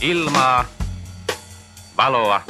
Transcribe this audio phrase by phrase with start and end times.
[0.00, 0.64] ilmaa,
[1.96, 2.42] valoa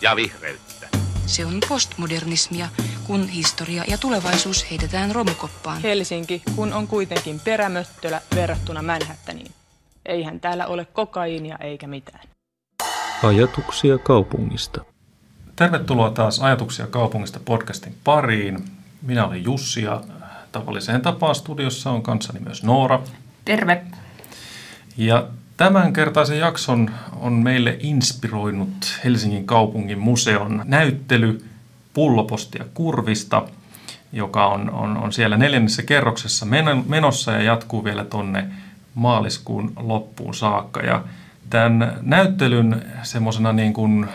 [0.00, 0.88] ja vihreyttä.
[1.26, 2.68] Se on postmodernismia,
[3.06, 5.82] kun historia ja tulevaisuus heitetään romukoppaan.
[5.82, 9.50] Helsinki, kun on kuitenkin perämöttölä verrattuna Manhattaniin.
[10.06, 12.28] Eihän täällä ole kokaiinia eikä mitään.
[13.22, 14.84] Ajatuksia kaupungista.
[15.56, 18.64] Tervetuloa taas Ajatuksia kaupungista podcastin pariin.
[19.02, 20.00] Minä olen Jussi ja
[20.52, 23.00] tavalliseen tapaan studiossa on kanssani myös Noora.
[23.44, 23.84] Terve.
[24.96, 31.44] Ja tämänkertaisen jakson on meille inspiroinut Helsingin kaupungin museon näyttely
[31.94, 33.42] Pullopostia kurvista,
[34.12, 36.46] joka on, on, on siellä neljännessä kerroksessa
[36.86, 38.46] menossa ja jatkuu vielä tonne
[38.94, 40.80] maaliskuun loppuun saakka.
[40.80, 41.04] Ja
[41.50, 44.06] tämän näyttelyn semmoisena niin kuin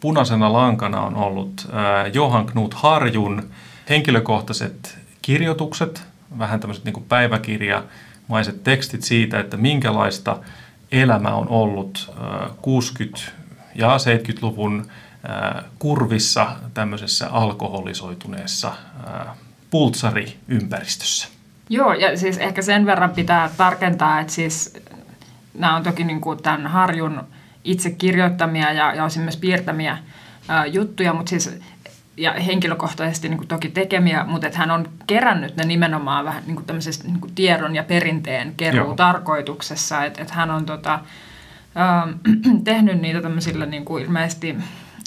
[0.00, 1.68] punaisena lankana on ollut
[2.12, 3.42] Johan Knut Harjun
[3.88, 6.02] henkilökohtaiset kirjoitukset,
[6.38, 7.06] vähän tämmöiset niin kuin
[8.28, 10.38] päiväkirjamaiset tekstit siitä, että minkälaista
[10.92, 12.12] elämä on ollut
[13.16, 13.20] 60-
[13.74, 14.86] ja 70-luvun
[15.78, 18.72] kurvissa tämmöisessä alkoholisoituneessa
[19.70, 21.28] pultsariympäristössä.
[21.70, 24.74] Joo, ja siis ehkä sen verran pitää tarkentaa, että siis
[25.54, 27.22] nämä on toki niin kuin tämän Harjun
[27.64, 29.98] itse kirjoittamia ja, ja osin myös piirtämiä
[30.48, 31.50] ää, juttuja, mutta siis
[32.16, 36.56] ja henkilökohtaisesti niin kuin toki tekemiä, mutta että hän on kerännyt ne nimenomaan vähän niin
[36.56, 42.14] kuin tämmöisessä niin kuin tiedon ja perinteen keruu tarkoituksessa, että, että hän on tota, äh,
[42.64, 44.56] tehnyt niitä tämmöisillä niin kuin ilmeisesti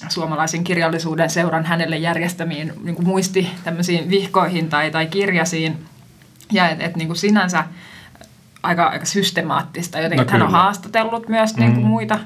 [0.09, 5.85] suomalaisen kirjallisuuden seuran hänelle järjestämiin niin kuin muisti tämmöisiin vihkoihin tai, tai kirjasiin,
[6.51, 7.63] ja että et, niin kuin sinänsä
[8.63, 9.99] aika, aika systemaattista.
[9.99, 11.59] Jotenkin no, hän on haastatellut myös mm.
[11.59, 12.19] niin kuin muita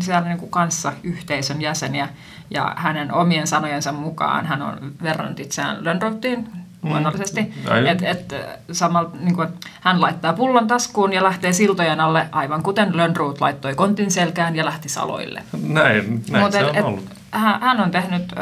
[0.00, 2.08] siellä niin kuin kanssa yhteisön jäseniä
[2.50, 6.38] ja hänen omien sanojensa mukaan hän on verrannut itseään Lönnrouttiin
[6.82, 6.90] mm.
[6.90, 7.40] luonnollisesti.
[7.42, 7.86] Mm.
[7.86, 8.34] Että et,
[8.72, 9.48] samalla niin kuin,
[9.80, 14.64] hän laittaa pullon taskuun ja lähtee siltojen alle aivan kuten Lönnrout laittoi kontin selkään ja
[14.64, 15.42] lähti saloille.
[15.62, 17.04] Näin, näin Mut se on et, ollut.
[17.30, 18.36] Hän, hän on tehnyt ö,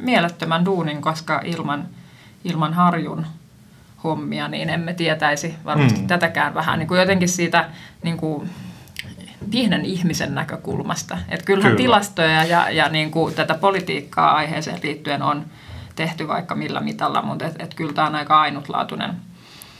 [0.00, 1.86] mielettömän duunin, koska ilman,
[2.44, 3.26] ilman harjun
[4.04, 6.06] hommia, niin emme tietäisi varmasti mm.
[6.06, 7.68] tätäkään vähän niin kuin jotenkin siitä
[8.02, 8.50] niin kuin,
[9.50, 11.18] pienen ihmisen näkökulmasta.
[11.28, 11.82] Että kyllähän Kyllä.
[11.82, 15.46] tilastoja ja, ja niin kuin tätä politiikkaa aiheeseen liittyen on
[15.96, 19.10] tehty vaikka millä mitalla, mutta et, et kyllä tämä on aika ainutlaatuinen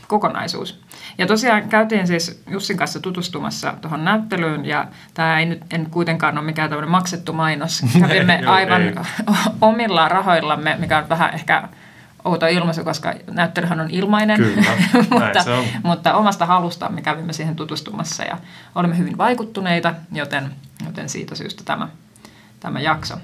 [0.09, 0.81] kokonaisuus.
[1.19, 6.39] Ja tosiaan käytiin siis Jussin kanssa tutustumassa tuohon näyttelyyn, ja tämä ei nyt en kuitenkaan
[6.39, 7.83] ole mikään tämmöinen maksettu mainos.
[8.01, 8.83] Kävimme aivan
[9.61, 11.69] omilla rahoillamme, mikä on vähän ehkä
[12.27, 14.71] outo ilmaisu, koska näyttelyhän on ilmainen, Kyllä,
[15.11, 15.65] mutta, on.
[15.83, 18.39] mutta omasta halustamme kävimme siihen tutustumassa ja
[18.75, 20.51] olimme hyvin vaikuttuneita, joten,
[20.87, 21.89] joten siitä syystä tämä,
[22.61, 23.15] tämä jakso.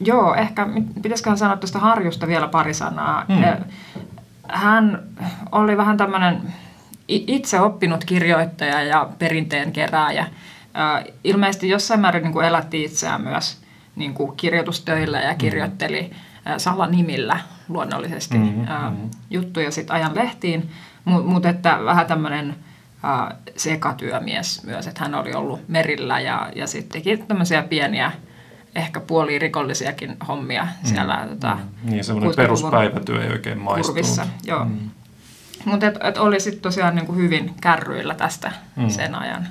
[0.00, 0.66] Joo, ehkä
[1.02, 3.24] pitäisiköhän sanoa tuosta Harjusta vielä pari sanaa.
[3.28, 3.64] Hmm.
[4.48, 5.02] Hän
[5.52, 6.42] oli vähän tämmöinen
[7.08, 10.26] itse oppinut kirjoittaja ja perinteen kerääjä.
[11.24, 13.58] Ilmeisesti jossain määrin niin kuin elätti itseään myös
[13.96, 19.10] niin kuin kirjoitustöillä ja kirjoitteli hmm salanimillä luonnollisesti mm-hmm, mm-hmm.
[19.30, 20.70] juttuja sitten ajan lehtiin,
[21.04, 22.56] mutta mut että vähän tämmöinen
[23.56, 28.12] sekatyömies myös, että hän oli ollut merillä ja, ja sitten teki tämmöisiä pieniä
[28.74, 31.18] ehkä puolirikollisiakin hommia mm, siellä.
[31.22, 31.58] Mm, tota.
[31.82, 33.86] Niin, semmoinen peruspäivätyö ei oikein maistunut.
[33.86, 34.64] Kurvissa, joo.
[34.64, 34.90] Mm.
[35.64, 38.88] Mutta et, et oli sitten tosiaan niinku hyvin kärryillä tästä mm.
[38.88, 39.48] sen ajan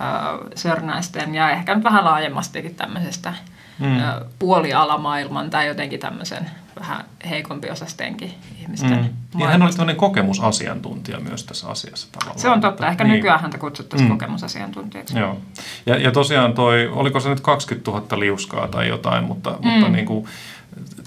[0.00, 3.34] ö, Sörnäisten ja ehkä nyt vähän laajemmastikin tämmöisestä
[3.80, 3.96] mm.
[4.38, 9.40] puolialamaailman tai jotenkin tämmöisen vähän heikompi osastenkin ihmisten mm.
[9.40, 12.38] Ja hän oli tämmöinen kokemusasiantuntija myös tässä asiassa tavallaan.
[12.38, 12.88] Se on totta.
[12.88, 13.14] Ehkä niin.
[13.14, 14.18] nykyään häntä kutsuttaisiin mm.
[14.18, 15.18] kokemusasiantuntijaksi.
[15.18, 15.38] Joo.
[15.86, 19.68] Ja, ja tosiaan toi, oliko se nyt 20 000 liuskaa tai jotain, mutta, mm.
[19.68, 20.26] mutta niin kuin,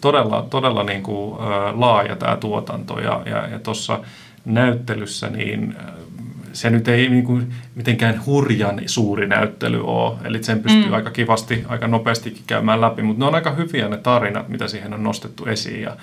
[0.01, 1.39] todella, todella niin kuin,
[1.73, 3.00] laaja tämä tuotanto.
[3.00, 4.00] Ja, ja, ja tuossa
[4.45, 5.75] näyttelyssä niin
[6.53, 10.93] se nyt ei niin kuin mitenkään hurjan suuri näyttely ole, eli sen pystyy mm.
[10.93, 14.93] aika kivasti, aika nopeastikin käymään läpi, mutta ne on aika hyviä ne tarinat, mitä siihen
[14.93, 15.97] on nostettu esiin ja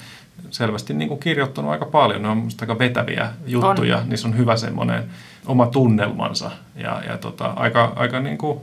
[0.50, 4.08] selvästi niin kuin kirjoittanut aika paljon, ne on musta aika vetäviä juttuja, on.
[4.08, 5.04] niissä on hyvä semmoinen
[5.46, 8.60] oma tunnelmansa ja, ja tota, aika, aika niin kuin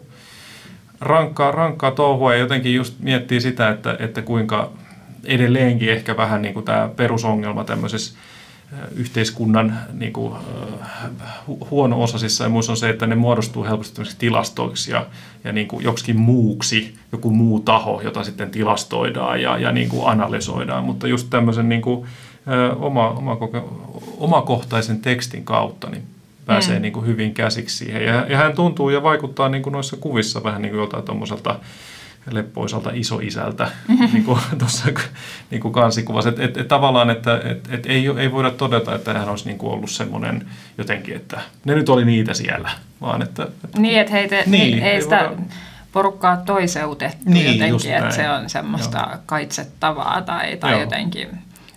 [1.02, 4.72] rankkaa, rankkaa touhua ja jotenkin just miettii sitä, että, että kuinka
[5.24, 8.18] edelleenkin ehkä vähän niin kuin tämä perusongelma tämmöisessä
[8.96, 10.34] yhteiskunnan niin kuin,
[11.48, 15.06] huono-osaisissa ja muissa on se, että ne muodostuu helposti tilastoiksi ja,
[15.44, 20.08] ja niin kuin joksikin muuksi, joku muu taho, jota sitten tilastoidaan ja, ja niin kuin
[20.08, 20.84] analysoidaan.
[20.84, 22.08] Mutta just tämmöisen niin kuin,
[22.80, 23.38] oma, oma
[24.18, 26.04] omakohtaisen tekstin kautta niin
[26.46, 26.82] pääsee mm.
[26.82, 28.06] niin kuin hyvin käsiksi siihen.
[28.06, 31.60] Ja, ja hän tuntuu ja vaikuttaa niin kuin noissa kuvissa vähän niin kuin jotain tuommoiselta
[32.32, 33.72] leppoisalta isoisältä,
[34.14, 34.86] niin kuin tuossa
[35.52, 36.30] niin kuin kansikuvassa.
[36.30, 39.58] Että et, et, tavallaan, että et, et ei, ei voida todeta, että hän olisi niin
[39.58, 42.70] kuin ollut semmoinen jotenkin, että ne nyt oli niitä siellä,
[43.02, 43.44] vaan että...
[43.44, 45.42] että niin, että heitä, niin, ei, ei sitä voida...
[45.92, 49.20] porukkaa toiseutettu niin, jotenkin, että se on semmoista Joo.
[49.26, 51.30] kaitsettavaa tai, tai jotenkin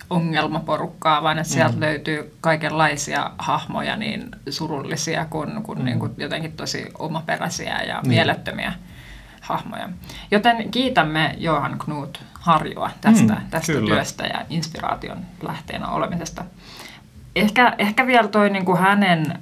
[0.09, 1.81] ongelmaporukkaa, vaan että sieltä mm.
[1.81, 5.85] löytyy kaikenlaisia hahmoja, niin surullisia kuin, kuin, mm.
[5.85, 8.09] niin kuin jotenkin tosi omaperäisiä ja niin.
[8.09, 8.73] mielettömiä
[9.51, 9.89] hahmoja.
[10.31, 16.45] Joten kiitämme Johan Knut Harjoa tästä, mm, tästä työstä ja inspiraation lähteenä olemisesta.
[17.35, 19.39] Ehkä, ehkä vielä toi niin kuin hänen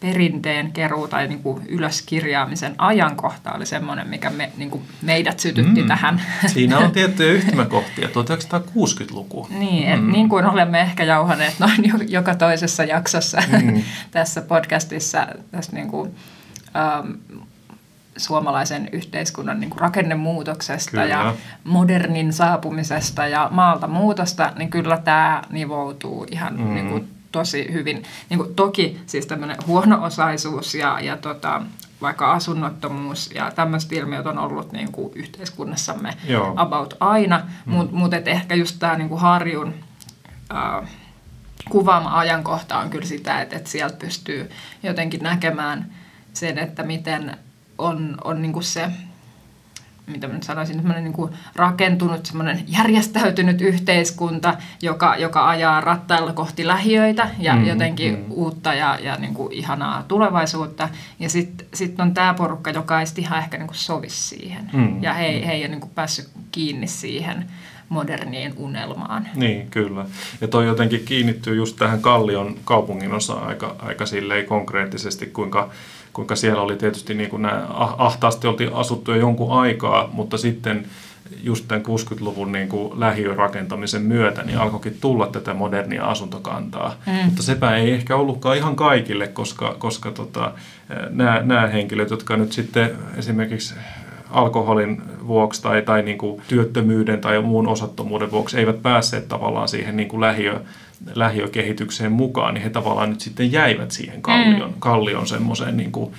[0.00, 5.82] perinteen keruu tai niin kuin ylöskirjaamisen ajankohta oli semmoinen, mikä me, niin kuin meidät sytytti
[5.82, 5.88] mm.
[5.88, 6.22] tähän.
[6.46, 9.48] Siinä on tiettyjä yhtymäkohtia, 1960-luku.
[9.50, 10.12] Niin, et mm.
[10.12, 13.82] niin kuin olemme ehkä jauhaneet noin joka toisessa jaksossa mm.
[14.10, 16.14] tässä podcastissa, tässä niin kuin,
[16.76, 17.12] ähm,
[18.16, 21.04] suomalaisen yhteiskunnan niin kuin rakennemuutoksesta kyllä.
[21.04, 21.34] ja
[21.64, 26.74] modernin saapumisesta ja maalta muutosta, niin kyllä tämä nivoutuu ihan mm.
[26.74, 28.02] niin kuin tosi hyvin.
[28.30, 31.62] Niin kuin, toki siis tämmöinen huono-osaisuus ja, ja tota,
[32.00, 36.52] vaikka asunnottomuus ja tämmöiset ilmiöt on ollut niin kuin yhteiskunnassamme Joo.
[36.56, 37.72] about aina, mm.
[37.72, 39.74] mutta mut ehkä just tämä niin kuin Harjun
[40.54, 40.90] äh,
[41.70, 44.50] kuvaama ajankohta on kyllä sitä, että, että sieltä pystyy
[44.82, 45.92] jotenkin näkemään
[46.32, 47.36] sen, että miten
[47.78, 48.90] on, on niin kuin se
[50.06, 56.32] mitä mä nyt sanoisin, semmoinen niin kuin rakentunut, semmoinen järjestäytynyt yhteiskunta, joka, joka ajaa rattailla
[56.32, 58.24] kohti lähiöitä ja mm, jotenkin mm.
[58.30, 60.88] uutta ja, ja niin kuin ihanaa tulevaisuutta.
[61.18, 64.70] Ja sitten sit on tämä porukka, joka ei ihan ehkä niin kuin sovi siihen.
[64.72, 65.46] Mm, ja he, mm.
[65.46, 67.46] he ei ole niin kuin päässyt kiinni siihen
[67.88, 69.28] moderniin unelmaan.
[69.34, 70.06] Niin, kyllä.
[70.40, 75.70] Ja toi jotenkin kiinnittyy just tähän Kallion kaupungin osaan aika, aika silleen konkreettisesti, kuinka
[76.16, 80.38] kuinka siellä oli tietysti niin kuin nämä ah, ahtaasti oltiin asuttu jo jonkun aikaa, mutta
[80.38, 80.86] sitten
[81.42, 86.94] just tämän 60-luvun niin kuin lähiörakentamisen myötä niin alkoikin tulla tätä modernia asuntokantaa.
[87.06, 87.12] Mm.
[87.12, 90.52] Mutta sepä ei ehkä ollutkaan ihan kaikille, koska, koska tota,
[91.10, 93.74] nämä, nämä henkilöt, jotka nyt sitten esimerkiksi
[94.36, 99.96] alkoholin vuoksi tai, tai niin kuin työttömyyden tai muun osattomuuden vuoksi eivät päässeet tavallaan siihen
[99.96, 100.60] niin kuin lähiö,
[101.14, 104.76] lähiökehitykseen mukaan, niin he tavallaan nyt sitten jäivät siihen kallion, mm.
[104.78, 106.12] kallion semmoiseen niin kuin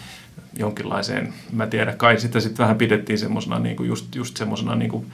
[0.59, 4.91] jonkinlaiseen, mä tiedän, kai sitä sitten vähän pidettiin semmoisena niin kuin just, just semmoisena niin
[4.91, 5.05] kuin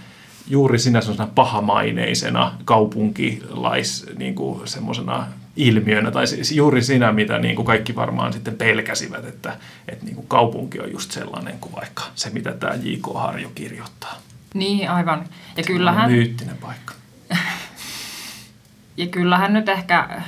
[0.47, 7.55] juuri sinä semmoisena pahamaineisena kaupunkilais niin kuin semmoisena ilmiönä, tai siis juuri siinä, mitä niin
[7.55, 9.57] kuin kaikki varmaan sitten pelkäsivät, että,
[9.87, 13.07] että niin kuin kaupunki on just sellainen kuin vaikka se, mitä tämä J.K.
[13.15, 14.15] Harjo kirjoittaa.
[14.53, 15.25] Niin, aivan.
[15.57, 16.11] Ja kyllähän...
[16.11, 16.93] Myyttinen paikka.
[18.97, 20.21] Ja kyllähän nyt ehkä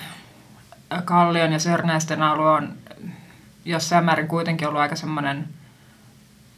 [1.05, 2.73] Kallion ja Sörnäisten alue on
[3.65, 5.47] jossain määrin kuitenkin ollut aika semmoinen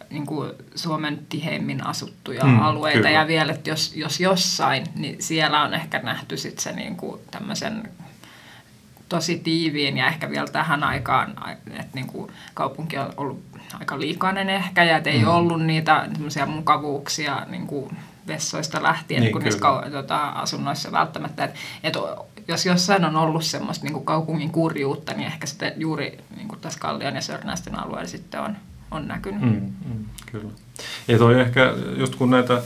[0.10, 2.98] niin kuin Suomen tiheimmin asuttuja mm, alueita.
[2.98, 3.10] Kyllä.
[3.10, 7.22] Ja vielä, että jos, jos jossain, niin siellä on ehkä nähty sitten se niin kuin
[7.32, 7.90] tämmöisen
[9.10, 11.36] tosi tiiviin ja ehkä vielä tähän aikaan,
[11.68, 13.44] että niin kuin kaupunki on ollut
[13.80, 15.28] aika liikainen ehkä ja ei mm.
[15.28, 16.08] ollut niitä
[16.48, 21.44] mukavuuksia niin kuin vessoista lähtien niin, kuin niissä kau- tota, asunnoissa välttämättä.
[21.44, 21.94] Et, et
[22.48, 26.60] jos jossain on ollut semmoista niin kuin kaupungin kurjuutta, niin ehkä sitten juuri niin kuin
[26.62, 28.58] tässä Kallion ja Sörnäisten alueella sitten on,
[28.92, 29.42] on näkynyt.
[29.42, 30.52] Mm, mm, kyllä.
[31.08, 32.62] Ja toi ehkä, just kun näitä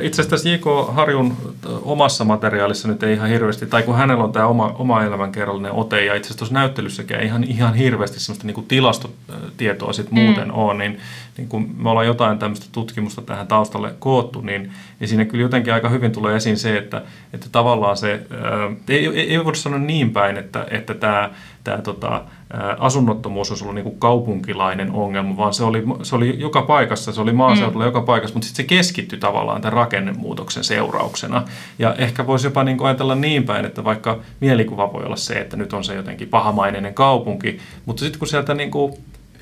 [0.00, 0.64] itse asiassa J.K.
[0.92, 1.36] Harjun
[1.82, 6.04] omassa materiaalissa nyt ei ihan hirveästi, tai kun hänellä on tämä oma, oma elämänkerrallinen ote,
[6.04, 10.20] ja itse asiassa tuossa näyttelyssäkään ei ihan, ihan hirveästi sellaista niin kuin tilastotietoa sit mm.
[10.20, 10.98] muuten ole, niin,
[11.36, 15.72] niin kun me ollaan jotain tämmöistä tutkimusta tähän taustalle koottu, niin, niin siinä kyllä jotenkin
[15.74, 17.02] aika hyvin tulee esiin se, että,
[17.32, 21.30] että tavallaan se, ää, ei, ei, ei voida sanoa niin päin, että, että tämä,
[21.64, 22.24] tämä tota,
[22.78, 27.20] asunnottomuus olisi ollut niin kuin kaupunkilainen ongelma, vaan se oli, se oli joka paikassa, se
[27.20, 27.88] oli maaseudulla mm.
[27.88, 31.42] joka paikassa, mutta sitten se keskittyi tavallaan tämän rakennemuutoksen seurauksena.
[31.78, 35.34] Ja ehkä voisi jopa niin kuin ajatella niin päin, että vaikka mielikuva voi olla se,
[35.34, 38.94] että nyt on se jotenkin pahamaineinen kaupunki, mutta sitten kun sieltä niin kuin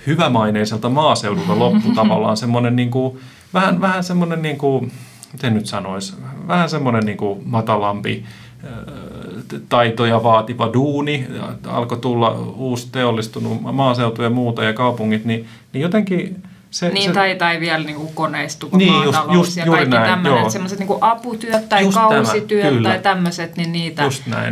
[0.06, 3.18] hyvämaineiselta maaseudulta loppu tavallaan semmoinen niin kuin,
[3.54, 4.92] vähän, vähän semmoinen, niin kuin,
[5.32, 6.14] miten nyt sanoisi,
[6.48, 8.24] vähän semmoinen niin kuin matalampi,
[9.68, 11.26] taitoja vaativa duuni,
[11.66, 17.14] alkoi tulla uusi teollistunut maaseutu ja muuta ja kaupungit, niin, niin jotenkin se, niin, se,
[17.14, 20.88] tai, tai vielä niin kuin koneistuva niin, maatalous just, just, ja kaikki tämmöiset, semmoiset niin
[21.00, 24.02] aputyöt tai just kausityöt tämä, tai tämmöiset, niin niitä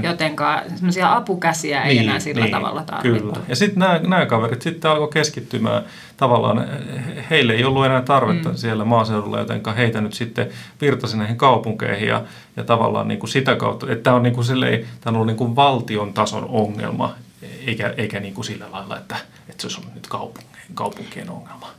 [0.02, 3.20] jotenkaan, semmoisia apukäsiä ei niin, enää sillä niin, tavalla tarvittu.
[3.20, 3.44] Kyllä.
[3.48, 5.82] Ja sitten nämä, nämä kaverit sitten alkoi keskittymään
[6.16, 6.66] tavallaan,
[7.30, 8.56] heille ei ollut enää tarvetta mm.
[8.56, 10.48] siellä maaseudulla, joten heitä nyt sitten
[10.80, 12.22] virtasi näihin kaupunkeihin ja,
[12.56, 15.26] ja tavallaan niin kuin sitä kautta, että tämä on, niin kuin silleen, tämä on ollut
[15.26, 17.14] niin kuin valtion tason ongelma,
[17.66, 19.16] eikä, eikä niin kuin sillä lailla, että,
[19.48, 21.70] että se olisi ollut nyt kaupunkien, kaupunkien ongelma.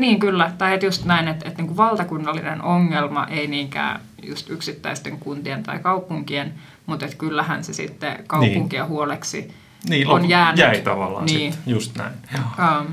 [0.00, 4.50] Niin kyllä, tai että just näin, että, että niin kuin valtakunnallinen ongelma ei niinkään just
[4.50, 6.54] yksittäisten kuntien tai kaupunkien,
[6.86, 8.88] mutta että kyllähän se sitten kaupunkien niin.
[8.88, 9.54] huoleksi
[9.88, 10.58] niin, on jäänyt.
[10.58, 11.52] jäi tavallaan niin.
[11.52, 12.12] sit, just näin.
[12.34, 12.86] Um,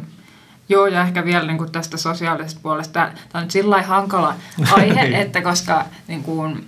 [0.70, 2.94] joo, ja ehkä vielä niin kuin tästä sosiaalisesta puolesta.
[2.94, 4.36] Tämä on nyt sillä hankala
[4.72, 5.16] aihe, Niin.
[5.16, 6.68] että koska niin kuin,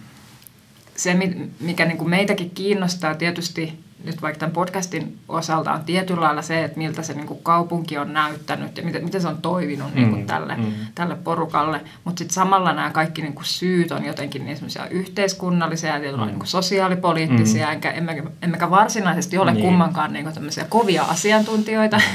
[0.96, 6.22] se, mi- mikä niin kuin meitäkin kiinnostaa tietysti nyt vaikka tämän podcastin osalta on tietyllä
[6.22, 9.41] lailla se, että miltä se niin kuin kaupunki on näyttänyt ja miten, miten se on
[9.41, 10.74] toiminut niin kuin Mm, tälle, mm.
[10.96, 11.82] tälle porukalle.
[12.03, 14.58] Mutta sitten samalla nämä kaikki niin kuin syyt on jotenkin niin
[14.89, 16.25] yhteiskunnallisia ja mm.
[16.25, 17.74] niin kuin sosiaalipoliittisia, mm.
[17.74, 19.65] enkä, emmekä, emmekä varsinaisesti ole Niin.
[19.65, 20.36] kummankaan niin kuin
[20.70, 21.98] kovia asiantuntijoita.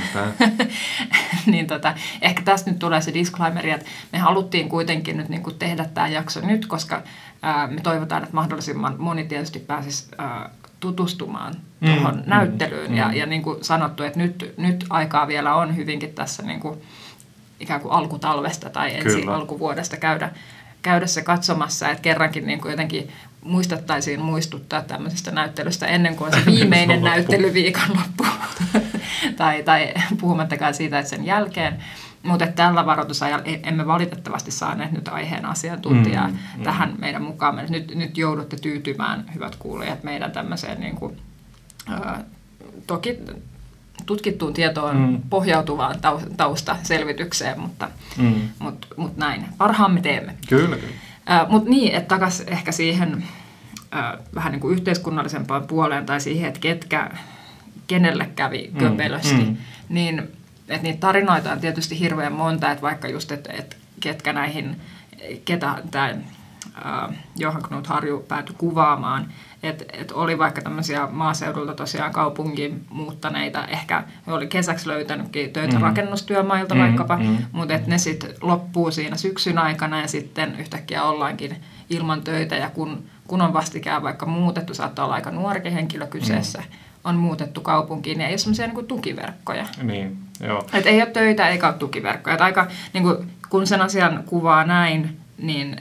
[1.47, 5.59] Niin tota, ehkä tästä nyt tulee se disclaimeri, että me haluttiin kuitenkin nyt niin kuin
[5.59, 7.03] tehdä tämä jakso nyt, koska
[7.43, 10.51] ää, me toivotaan, että mahdollisimman moni tietysti pääsisi ää,
[10.85, 12.91] tutustumaan Mm, tuohon mm, näyttelyyn.
[12.91, 12.97] mm.
[12.97, 16.79] Ja, ja niin kuin sanottu, että nyt, nyt aikaa vielä on hyvinkin tässä niin kuin,
[17.61, 19.35] ikään kuin alkutalvesta tai ensi Kyllä.
[19.35, 20.31] alkuvuodesta käydä,
[20.83, 23.09] käydä se katsomassa, että kerrankin niin kuin jotenkin
[23.43, 27.09] muistettaisiin muistuttaa tämmöisestä näyttelystä ennen kuin on se viimeinen Loppu.
[27.09, 28.27] näyttelyviikonloppu.
[29.37, 31.85] tai, tai puhumattakaan siitä, että sen jälkeen.
[32.25, 36.63] Mutta tällä varoitusajalla e- emme valitettavasti saaneet nyt aiheen asiantuntijaa Mm, mm, mm.
[36.65, 37.61] tähän meidän mukaan.
[37.69, 41.17] Nyt, nyt joudutte tyytymään, hyvät kuulijat, meidän tämmöiseen niin kuin,
[41.89, 42.25] ää,
[42.87, 43.19] toki
[44.07, 45.03] tutkittuun tietoon Mm.
[45.03, 45.23] mm.
[45.31, 48.35] pohjautuvaan tau- taustaselvitykseen, mutta, Mm.
[48.59, 49.45] mut, mut näin.
[49.59, 50.35] Parhaamme teemme.
[50.49, 51.47] Kyllä, kyllä.
[51.49, 53.25] Mutta niin, että takaisin ehkä siihen
[53.93, 57.11] ää, vähän niin kuin yhteiskunnallisempaan puoleen tai siihen, että ketkä,
[57.87, 59.57] kenelle kävi Mm, köpelösti, mm.
[59.89, 60.23] niin
[60.69, 64.81] että niitä tarinoita on tietysti hirveän monta, että vaikka just, että, että ketkä näihin,
[65.45, 66.15] ketä tämä
[67.37, 69.27] Johan Knut Harju päätyi kuvaamaan,
[69.63, 75.73] että et oli vaikka tämmöisiä maaseudulta tosiaan kaupunkiin muuttaneita, ehkä he oli kesäksi löytänytkin töitä
[75.73, 75.79] Mm.
[75.79, 75.83] mm.
[75.83, 76.87] rakennustyömailta Mm, mm.
[76.87, 77.39] vaikkapa, mm, mm.
[77.53, 81.57] mutta että ne sitten loppuu siinä syksyn aikana ja sitten yhtäkkiä ollaankin
[81.91, 86.59] ilman töitä ja kun, kun on vastikään vaikka muutettu, saattaa olla aika nuorikin henkilö kyseessä,
[86.59, 86.65] mm.
[87.05, 89.67] on muutettu kaupunkiin ja ei ole semmoisia niin tukiverkkoja.
[89.83, 90.67] Niin, joo.
[90.73, 92.35] Et ei ole töitä eikä ole tukiverkkoja.
[92.35, 95.77] Et aika, niin kuin, kun sen asian kuvaa näin, niin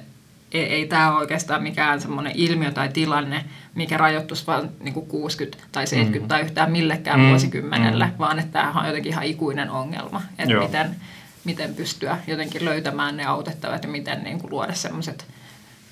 [0.51, 3.45] ei, ei tämä ole oikeastaan mikään semmoinen ilmiö tai tilanne,
[3.75, 6.27] mikä rajoittuisi vain niin kuin 60 tai 70 mm.
[6.27, 7.29] tai yhtään millekään Mm, mm.
[7.29, 8.13] vuosikymmenellä, mm.
[8.19, 10.22] vaan että tämä on jotenkin ihan ikuinen ongelma.
[10.39, 10.63] Että Joo.
[10.63, 10.95] miten,
[11.43, 15.25] miten pystyä jotenkin löytämään ne autettavat ja miten niin kuin luoda semmoiset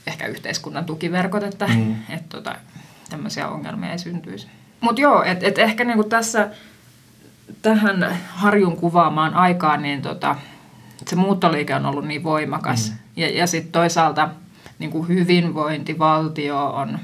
[0.08, 1.74] ehkä yhteiskunnan tukiverkot, että Mm.
[1.74, 1.96] mm.
[2.10, 2.56] et, tota,
[3.10, 4.48] tämmöisiä ongelmia ei syntyisi.
[4.82, 6.50] Mutta joo, että et ehkä niinku tässä
[7.62, 10.36] tähän Harjun kuvaamaan aikaan, niin tota,
[11.08, 12.89] se muuttoliike on ollut niin voimakas.
[12.91, 12.98] Mm.
[13.15, 14.29] Ja, ja sitten toisaalta
[14.79, 17.00] niin kuin hyvinvointivaltio on,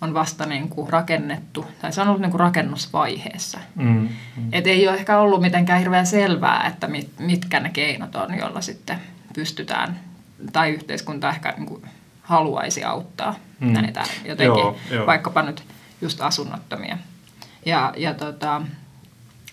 [0.00, 3.58] on vasta niin kuin rakennettu, tai se on ollut niin kuin rakennusvaiheessa.
[3.74, 3.84] Mm.
[3.86, 4.08] Mm.
[4.52, 8.60] Et ei ole ehkä ollut mitenkään hirveän selvää, että mit, mitkä ne keinot on, joilla
[8.60, 8.98] sitten
[9.34, 10.00] pystytään,
[10.52, 11.82] tai yhteiskunta ehkä niin kuin
[12.22, 13.72] haluaisi auttaa Mm.
[13.72, 15.06] näitä jotenkin, Joo, joo.
[15.06, 15.64] vaikkapa nyt
[16.00, 16.98] just asunnottomia.
[17.66, 18.62] Ja, ja tota,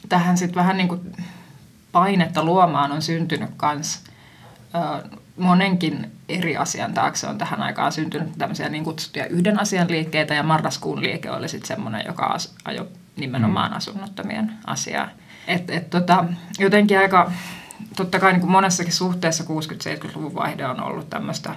[0.09, 1.01] tähän sitten vähän niin kuin
[1.91, 4.03] painetta luomaan on syntynyt kans
[4.75, 10.33] ö, monenkin eri asian taakse on tähän aikaan syntynyt tämmöisiä niin kutsuttuja yhden asian liikkeitä
[10.33, 15.07] ja marraskuun liike oli sitten semmoinen, joka as, ajoi nimenomaan asunnottomien asiaa.
[15.47, 16.25] Et, et tota,
[16.59, 17.31] jotenkin aika,
[17.95, 21.55] totta kai niin kuin monessakin suhteessa 60-70-luvun vaihde on ollut tämmöistä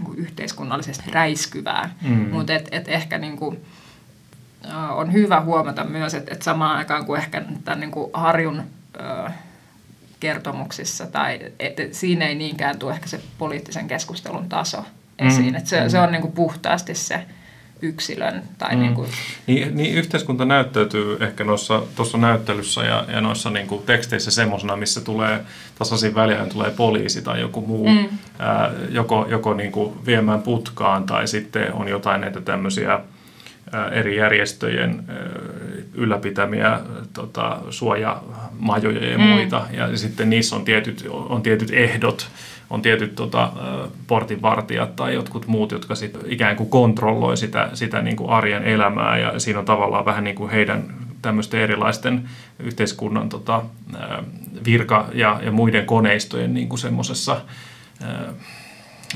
[0.00, 2.30] niin yhteiskunnallisesti räiskyvää, Mm.
[2.30, 3.64] mutta et, et ehkä niin kuin,
[4.94, 8.62] on hyvä huomata myös, että, että samaan aikaan kuin ehkä tämän niin kuin Harjun
[10.20, 14.84] kertomuksissa tai et, et siinä ei niinkään tule ehkä se poliittisen keskustelun taso
[15.18, 15.52] esiin.
[15.52, 15.58] Mm.
[15.58, 17.26] Et se, se on niin kuin puhtaasti se
[17.82, 18.82] yksilön tai Mm.
[18.82, 19.08] niin kuin,
[19.46, 24.76] Niin, niin yhteiskunta näyttäytyy ehkä noissa, tuossa näyttelyssä ja, ja noissa niin kuin teksteissä semmoisena,
[24.76, 25.40] missä tulee
[25.78, 28.08] tasaisin väliajan tulee poliisi tai joku muu, mm.
[28.38, 33.00] ää, joko, joko niin kuin viemään putkaan tai sitten on jotain näitä tämmöisiä
[33.92, 35.04] eri järjestöjen
[35.94, 36.80] ylläpitämiä
[37.12, 39.24] tota, suojamajoja ja Mm.
[39.24, 39.62] muita.
[39.72, 42.28] Ja sitten niissä on tietyt, on tietyt ehdot,
[42.70, 43.52] on tietyt tota,
[44.06, 49.18] portinvartijat tai jotkut muut, jotka sit ikään kuin kontrolloi sitä, sitä niin kuin arjen elämää
[49.18, 50.84] ja siinä on tavallaan vähän niin kuin heidän
[51.22, 53.62] tämmöisten erilaisten yhteiskunnan tota,
[54.64, 57.32] virka- ja, ja muiden koneistojen niin kuin semmoisessa
[58.02, 58.06] ä,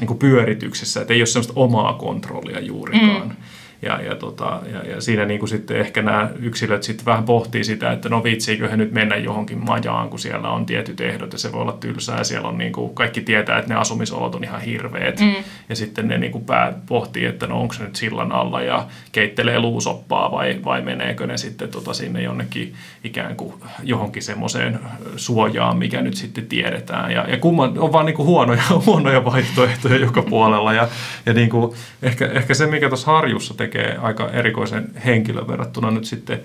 [0.00, 3.28] niin kuin pyörityksessä, että ei ole semmoista omaa kontrollia juurikaan.
[3.28, 3.36] Mm.
[3.82, 7.64] Ja, ja, tota, ja, ja siinä niin kuin sitten ehkä nämä yksilöt sitten vähän pohtii
[7.64, 11.38] sitä, että no viitsiikö he nyt mennä johonkin majaan, kun siellä on tietyt ehdot ja
[11.38, 12.24] se voi olla tylsää.
[12.24, 15.20] Siellä on niin kuin, kaikki tietää, että ne asumisolot on ihan hirveät.
[15.20, 15.34] Mm.
[15.68, 18.86] Ja sitten ne niin kuin pää pohtii, että no onko se nyt sillan alla ja
[19.12, 24.78] keittelee luusoppaa vai, vai meneekö ne sitten tota sinne jonnekin ikään kuin johonkin semmoiseen
[25.16, 27.12] suojaan, mikä nyt sitten tiedetään.
[27.12, 30.72] Ja, ja kumman, on vaan niin kuin huonoja, huonoja vaihtoehtoja joka puolella.
[30.72, 30.88] Ja,
[31.26, 33.65] ja niin kuin, ehkä, ehkä se, mikä tuossa Harjussa tekee
[34.00, 36.40] aika erikoisen henkilön verrattuna nyt sitten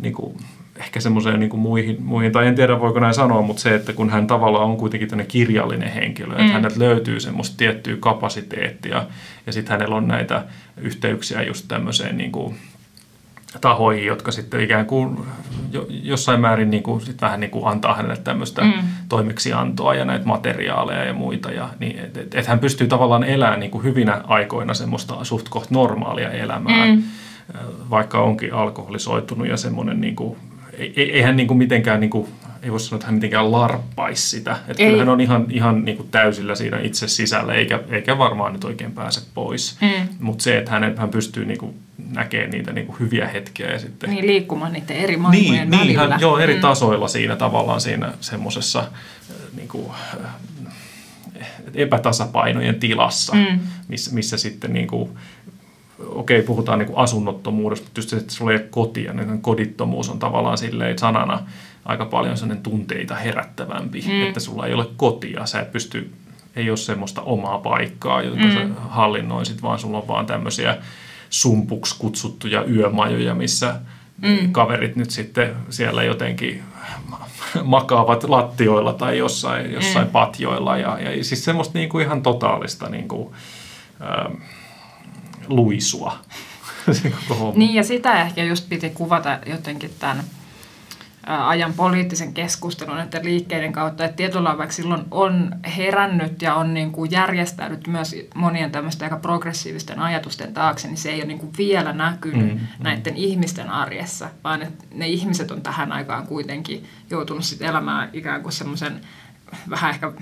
[0.00, 0.36] niin kuin,
[0.76, 4.10] ehkä semmoiseen niin muihin, muihin, tai en tiedä voiko näin sanoa, mutta se, että kun
[4.10, 6.40] hän tavallaan on kuitenkin tämmöinen kirjallinen henkilö, mm.
[6.40, 9.06] että häneltä löytyy semmoista tiettyä kapasiteettia,
[9.46, 10.44] ja sitten hänellä on näitä
[10.76, 12.54] yhteyksiä just tämmöiseen niin kuin,
[13.60, 15.18] tahoihin, jotka sitten ikään kuin
[15.88, 18.72] jossain määrin niin kuin, sit vähän niin kuin antaa hänelle tämmöistä mm.
[19.08, 21.50] toimeksiantoa ja näitä materiaaleja ja muita.
[21.50, 25.48] Ja, niin, että et, et hän pystyy tavallaan elämään niin kuin hyvinä aikoina semmoista suht
[25.48, 27.02] koht normaalia elämää, mm.
[27.90, 30.36] vaikka onkin alkoholisoitunut ja semmoinen niin kuin,
[30.78, 32.28] ei, ei hän niin kuin mitenkään, niin kuin,
[32.62, 34.56] ei voi sanoa, että hän mitenkään larppaisi sitä.
[34.68, 38.52] Että kyllä hän on ihan, ihan niin kuin täysillä siinä itse sisällä, eikä, eikä varmaan
[38.52, 39.78] nyt oikein pääse pois.
[39.80, 40.08] Mm.
[40.20, 41.74] Mutta se, että hän, hän pystyy niin kuin
[42.08, 43.70] näkee niitä niin kuin hyviä hetkiä.
[43.70, 46.02] Ja sitten, niin, liikkumaan niiden eri maailmojen niin, välillä.
[46.02, 46.60] Niin, hän, joo, eri mm.
[46.60, 48.84] tasoilla siinä tavallaan siinä semmoisessa
[49.56, 49.90] niin kuin,
[51.74, 53.60] epätasapainojen tilassa, mm.
[53.88, 55.10] missä, missä sitten niin kuin,
[55.98, 60.18] okei, puhutaan niin asunnottomuudesta, mutta just se, että sulla ei ole kotia, niin kodittomuus on
[60.18, 61.42] tavallaan silleen sanana
[61.84, 64.22] aika paljon sellainen tunteita herättävämpi, mm.
[64.26, 66.12] että sulla ei ole kotia, sä et pysty,
[66.56, 68.52] ei ole semmoista omaa paikkaa, jonka mm.
[68.52, 70.76] sä hallinnoisit, vaan sulla on vaan tämmöisiä
[71.30, 73.80] sumpuksi kutsuttuja yömajoja, missä
[74.22, 74.52] mm.
[74.52, 76.62] kaverit nyt sitten siellä jotenkin
[77.64, 80.12] makaavat lattioilla tai jossain, jossain mm.
[80.12, 80.78] patjoilla.
[80.78, 83.34] Ja, ja siis semmoista niin kuin ihan totaalista niin kuin,
[84.02, 84.32] ähm,
[85.48, 86.18] luisua.
[87.54, 90.24] niin ja sitä ehkä just piti kuvata jotenkin tämän
[91.28, 96.92] ajan poliittisen keskustelun näiden liikkeiden kautta, että tietyllä vaikka silloin on herännyt ja on niin
[96.92, 101.52] kuin järjestänyt myös monien tämmöisten aika progressiivisten ajatusten taakse, niin se ei ole niin kuin
[101.58, 102.66] vielä näkynyt mm, mm.
[102.78, 108.42] näiden ihmisten arjessa, vaan että ne ihmiset on tähän aikaan kuitenkin joutunut sitten elämään ikään
[108.42, 109.00] kuin semmoisen
[109.70, 110.12] vähän ehkä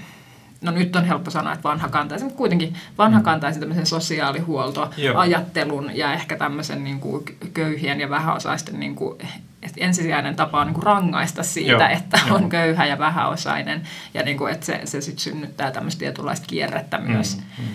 [0.67, 6.85] no nyt on helppo sanoa, että vanhakantaisen, mutta kuitenkin vanhakantaisen tämmöisen sosiaalihuoltoajattelun ja ehkä tämmöisen
[6.85, 9.19] niin kuin köyhien ja vähäosaisten niin kuin,
[9.63, 13.83] että ensisijainen tapa on niin kuin rangaista siitä, Joo, että on köyhä ja vähäosainen
[14.15, 17.39] ja niin kuin, että se, se sitten synnyttää tämmöistä tietynlaista kierrettä myös.
[17.59, 17.71] Mm, mm.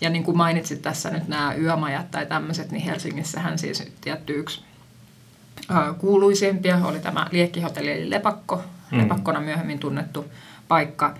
[0.00, 4.64] Ja niin kuin mainitsit tässä nyt nämä yömajat tai tämmöiset, niin Helsingissähän siis tietty yksi
[5.98, 8.98] kuuluisimpia oli tämä Liekkihotelli eli Lepakko, mm.
[8.98, 10.32] Lepakkona myöhemmin tunnettu
[10.68, 11.14] paikka,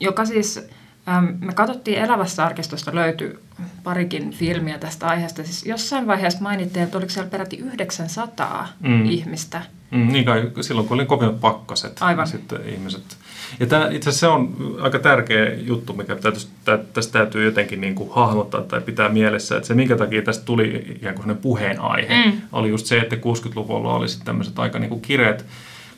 [0.00, 0.68] joka siis,
[1.40, 3.42] me katsottiin Elävässä arkistosta löytyy
[3.82, 5.44] parikin filmiä tästä aiheesta.
[5.44, 9.04] Siis jossain vaiheessa mainittiin, että oliko siellä peräti 900 mm.
[9.04, 9.62] ihmistä.
[9.90, 12.24] Mm, niin kai silloin, kun oli kovin pakkaset, Aivan.
[12.24, 13.16] Niin sitten ihmiset.
[13.60, 17.94] Ja tämä, itse asiassa se on aika tärkeä juttu, mikä tästä, tästä täytyy jotenkin niin
[17.94, 22.32] kuin hahmottaa tai pitää mielessä, että se minkä takia tästä tuli ikään kuin puheenaihe, mm.
[22.52, 25.46] oli just se, että 60-luvulla oli sitten tämmöiset aika niin kuin kireet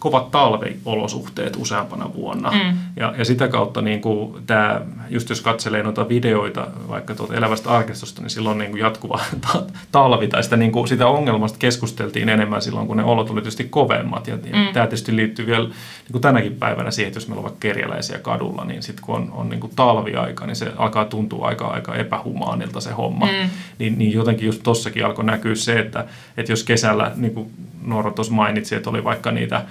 [0.02, 2.50] kovat talviolosuhteet useampana vuonna.
[2.50, 2.78] Mm.
[2.96, 7.70] Ja, ja sitä kautta niin kuin tämä, just jos katselee noita videoita vaikka tuolta elävästä
[7.70, 9.62] arkistosta, niin silloin niin kuin jatkuva ta-
[9.92, 13.64] talvi tai sitä, niin kuin, sitä ongelmasta keskusteltiin enemmän silloin, kun ne olot oli tietysti
[13.64, 14.26] kovemmat.
[14.26, 14.42] Ja, mm.
[14.44, 17.60] ja tämä tietysti liittyy vielä niin kuin tänäkin päivänä siihen, että jos meillä on vaikka
[17.60, 21.66] kerjäläisiä kadulla, niin sitten kun on, on niin kuin talviaika, niin se alkaa tuntua aika,
[21.66, 23.26] aika epähumaanilta se homma.
[23.26, 23.50] Mm.
[23.78, 26.04] Niin, niin jotenkin just tossakin alkoi näkyä se, että,
[26.36, 27.50] että jos kesällä, niin kuin
[27.84, 29.64] Noora tuossa mainitsi, että oli vaikka niitä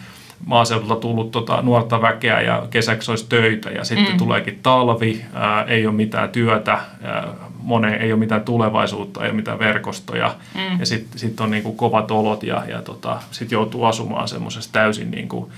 [0.46, 4.18] maaseudulta tullut tota, nuorta väkeä ja kesäksi olisi töitä ja sitten mm.
[4.18, 6.72] tuleekin talvi, ää, ei ole mitään työtä,
[7.04, 7.28] ää,
[7.64, 10.80] moneen ei ole mitään tulevaisuutta, ei ole mitään verkostoja mm.
[10.80, 14.74] ja sitten sit on niin kuin kovat olot ja, ja tota, sitten joutuu asumaan semmoisessa
[14.74, 15.52] täysin niin kuin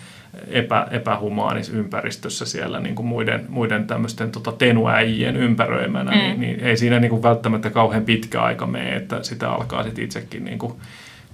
[0.48, 6.18] epä, epähumaanis ympäristössä siellä niin kuin muiden, muiden tämmöisten tota, tenuäijien ympäröimänä, mm.
[6.18, 10.04] niin, niin ei siinä niin kuin välttämättä kauhean pitkä aika mene, että sitä alkaa sitten
[10.04, 10.74] itsekin niin kuin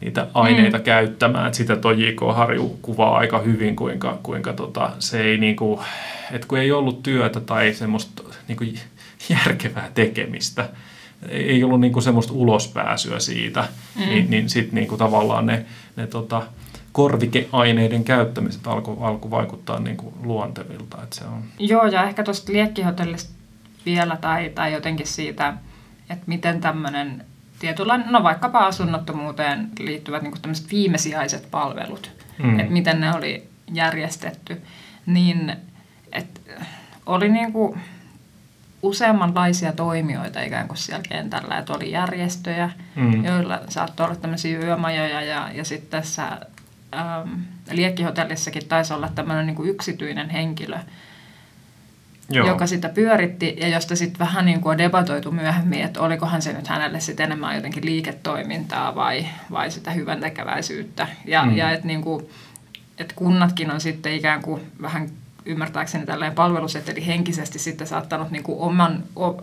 [0.02, 0.84] niitä aineita mm.
[0.84, 1.48] käyttämään.
[1.48, 2.20] Et sitä toi J.K.
[2.36, 5.82] Harju kuvaa aika hyvin, kuinka, kuinka tota, se ei niinku,
[6.32, 8.64] että kun ei ollut työtä tai semmoista niinku
[9.30, 10.70] järkevää tekemistä,
[11.30, 14.02] ei ollut niinku semmoista ulospääsyä siitä, mm.
[14.02, 16.42] niin, niin sitten niinku tavallaan ne, ne tota,
[16.92, 21.04] korvikeaineiden käyttämiset alku, alku vaikuttaa niinku luontevilta.
[21.04, 21.44] Et se on.
[21.60, 23.34] Joo, ja ehkä tuosta liekkihotellista
[23.86, 25.54] vielä tai, tai jotenkin siitä,
[26.10, 27.26] että miten tämmöinen
[27.60, 32.12] tietynlainen, no vaikkapa asunnottomuuteen liittyvät niin tämmöiset viimesijaiset palvelut,
[32.44, 32.60] mm.
[32.60, 34.62] että miten ne oli järjestetty,
[35.06, 35.56] niin
[36.12, 36.40] että
[37.06, 37.82] oli niin kuin,
[38.82, 41.58] useammanlaisia toimijoita ikään kuin siellä kentällä.
[41.58, 43.26] Että oli järjestöjä, mm.
[43.26, 46.28] joilla saattoi olla tämmöisiä yömajoja ja, ja sitten tässä
[46.96, 47.30] ähm,
[47.72, 50.80] Liekkihotellissakin taisi olla tämmöinen niin yksityinen henkilö,
[52.30, 52.48] Joo.
[52.48, 56.54] joka sitä pyöritti ja josta sitten vähän niin kuin on debatoitu myöhemmin, että olikohan se
[56.54, 61.08] nyt hänelle sitten enemmän jotenkin liiketoimintaa vai, vai sitä hyvän tekeväisyyttä.
[61.26, 61.58] Ja, mm.
[61.58, 62.30] ja että niin kuin,
[62.98, 65.10] et kunnatkin on sitten ikään kuin vähän
[65.46, 69.42] ymmärtääkseni tällainen palveluseteli henkisesti sitten saattanut niin kuin oman, o,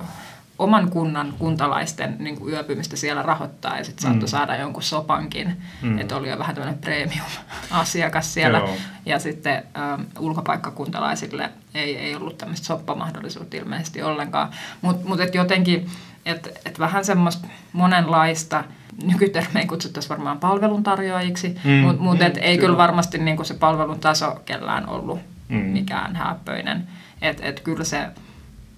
[0.58, 4.30] oman kunnan kuntalaisten niin kuin yöpymistä siellä rahoittaa ja sitten saattoi mm.
[4.30, 5.98] saada jonkun sopankin, mm.
[5.98, 8.58] että oli jo vähän tämmöinen premium-asiakas siellä.
[8.58, 8.76] Joo.
[9.06, 14.50] Ja sitten ähm, ulkopaikkakuntalaisille ei, ei ollut tämmöistä soppamahdollisuutta ilmeisesti ollenkaan.
[14.82, 15.90] Mutta mut, et jotenkin,
[16.26, 18.64] että et vähän semmoista monenlaista,
[19.04, 21.70] nykytermeen kutsuttaisiin varmaan palveluntarjoajiksi, mm.
[21.70, 25.56] mutta mut, et mm, ei kyllä varmasti niin kuin se palvelun taso kellään ollut mm.
[25.56, 26.88] mikään häppöinen.
[27.22, 28.06] Että et kyllä se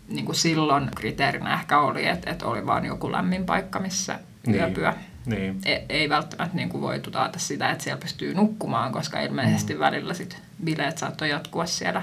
[0.08, 4.56] niin kuin silloin kriteerinä ehkä oli, että, että oli vain joku lämmin paikka, missä niin.
[4.56, 4.94] yöpyä.
[5.26, 5.60] Niin.
[5.64, 9.80] E, ei välttämättä niin kuin voitu taata sitä, että siellä pystyy nukkumaan, koska ilmeisesti mm.
[9.80, 12.02] välillä sit bileet saattoi jatkua siellä,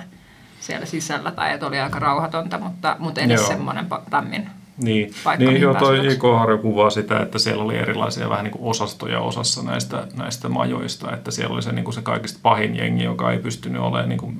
[0.66, 3.48] siellä sisällä tai että oli aika rauhatonta, mutta, mutta edes Joo.
[3.48, 8.30] semmoinen lämmin niin, paikka, niin joo, toi Iko Harjo kuvaa sitä, että siellä oli erilaisia
[8.30, 12.02] vähän niin kuin osastoja osassa näistä, näistä majoista, että siellä oli se, niin kuin se
[12.02, 14.40] kaikista pahin jengi, joka ei pystynyt olemaan, niin kuin,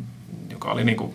[0.52, 1.14] joka oli niin kuin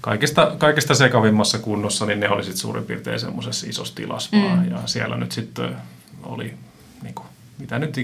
[0.00, 4.42] kaikista, kaikista sekavimmassa kunnossa, niin ne oli sitten suurin piirtein semmoisessa isossa tilassa mm.
[4.42, 4.70] vaan.
[4.70, 5.76] Ja siellä nyt sitten
[6.22, 6.54] oli,
[7.02, 7.26] niin kuin,
[7.58, 7.98] mitä nyt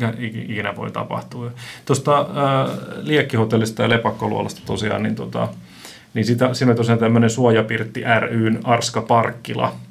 [0.49, 1.51] ikinä voi tapahtua.
[1.85, 2.27] Tuosta äh,
[3.03, 5.49] Liekkihotellista ja Lepakkoluolasta tosiaan, niin, tota,
[6.15, 9.75] niin sitä, siinä oli tosiaan tämmöinen suojapirtti ryn Arska Parkkila–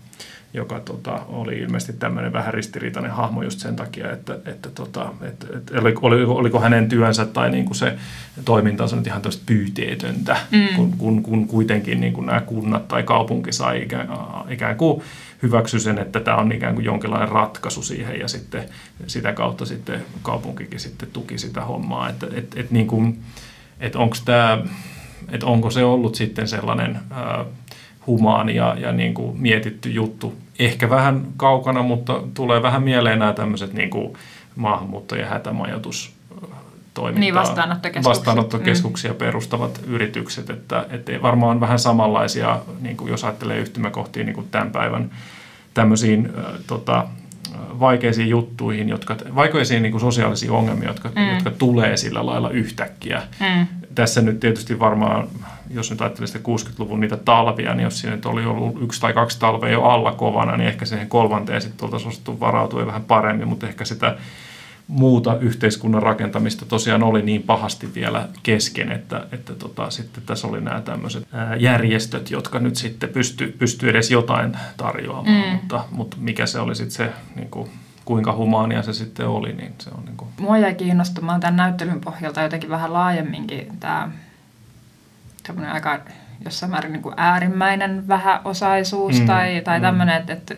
[0.53, 5.47] joka tota, oli ilmeisesti tämmöinen vähän ristiriitainen hahmo just sen takia, että, että, tota, että,
[5.57, 7.97] että oli, oliko hänen työnsä tai niin kuin se
[8.45, 10.67] toimintansa nyt ihan toista pyyteetöntä, mm.
[10.75, 14.07] kun, kun, kun kuitenkin niin kuin nämä kunnat tai kaupunki sai ikään,
[14.49, 15.01] ikään kuin
[15.43, 18.63] hyväksy sen, että tämä on ikään kuin jonkinlainen ratkaisu siihen ja sitten
[19.07, 23.19] sitä kautta sitten kaupunkikin sitten tuki sitä hommaa, että et, et niin kuin,
[23.79, 24.63] että onko tämä,
[25.31, 27.45] että onko se ollut sitten sellainen ää,
[28.07, 30.33] humaani ja, ja niin kuin mietitty juttu.
[30.59, 34.13] Ehkä vähän kaukana, mutta tulee vähän mieleen nämä tämmöiset niin kuin
[34.55, 36.13] maahanmuutto- ja hätämajoitus
[36.93, 39.17] toimintaa, niin, vastaanottokeskuksia, vastaanottokeskuksia mm.
[39.17, 44.71] perustavat yritykset, että, että varmaan vähän samanlaisia, niin kuin jos ajattelee yhtymäkohtia niin kuin tämän
[44.71, 45.11] päivän
[45.73, 47.07] tämmöisiin äh, tota,
[47.79, 51.33] vaikeisiin juttuihin, jotka, vaikeisiin niin kuin sosiaalisiin ongelmiin, jotka, mm.
[51.33, 53.21] jotka tulee sillä lailla yhtäkkiä.
[53.39, 53.67] Mm.
[53.95, 55.27] Tässä nyt tietysti varmaan,
[55.69, 59.13] jos nyt ajattelee sitä 60-luvun niitä talvia, niin jos siinä nyt oli ollut yksi tai
[59.13, 63.47] kaksi talvea jo alla kovana, niin ehkä siihen kolmanteen sitten oltaisiin osattu varautua vähän paremmin,
[63.47, 64.17] mutta ehkä sitä
[64.87, 70.61] muuta yhteiskunnan rakentamista tosiaan oli niin pahasti vielä kesken, että, että tota, sitten tässä oli
[70.61, 71.27] nämä tämmöiset
[71.59, 75.51] järjestöt, jotka nyt sitten pysty, pysty edes jotain tarjoamaan, mm.
[75.51, 77.69] mutta, mutta mikä se oli sitten se, niin kuin,
[78.05, 80.29] kuinka humaania se sitten oli, niin se on niin kuin...
[80.39, 84.11] Mua jäi kiinnostamaan tämän näyttelyn pohjalta jotenkin vähän laajemminkin tämä
[85.47, 85.99] tämmöinen aika
[86.45, 89.81] jossain määrin niin kuin äärimmäinen vähäosaisuus mm, tai, tai mm.
[89.81, 90.55] tämmöinen, että, että,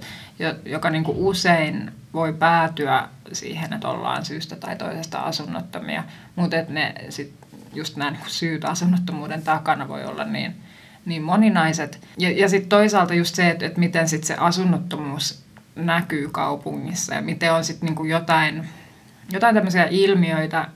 [0.65, 6.03] joka niin kuin usein voi päätyä siihen, että ollaan syystä tai toisesta asunnottomia,
[6.35, 7.33] mutta että ne sit
[7.73, 10.55] just nämä niinku syyt asunnottomuuden takana voi olla niin,
[11.05, 12.07] niin moninaiset.
[12.17, 15.42] Ja, ja sitten toisaalta just se, että, että miten sit se asunnottomuus
[15.75, 18.69] näkyy kaupungissa ja miten on sitten niinku jotain,
[19.31, 20.67] jotain tämmöisiä ilmiöitä,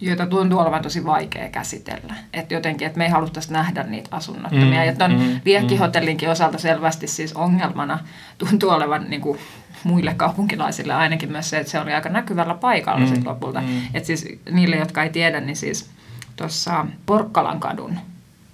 [0.00, 2.14] joita tuntuu olevan tosi vaikea käsitellä.
[2.32, 4.80] Että jotenkin, että me ei haluttaisi nähdä niitä asunnottomia.
[4.80, 6.32] Mm, ja tuon mm, Liekkihotellinkin mm.
[6.32, 7.98] osalta selvästi siis ongelmana
[8.38, 9.38] tuntuu olevan niin kuin
[9.84, 13.60] muille kaupunkilaisille ainakin myös se, että se oli aika näkyvällä paikalla mm, sitten lopulta.
[13.60, 13.82] Mm.
[13.94, 15.90] Että siis niille, jotka ei tiedä, niin siis
[16.36, 17.98] tuossa Porkkalan kadun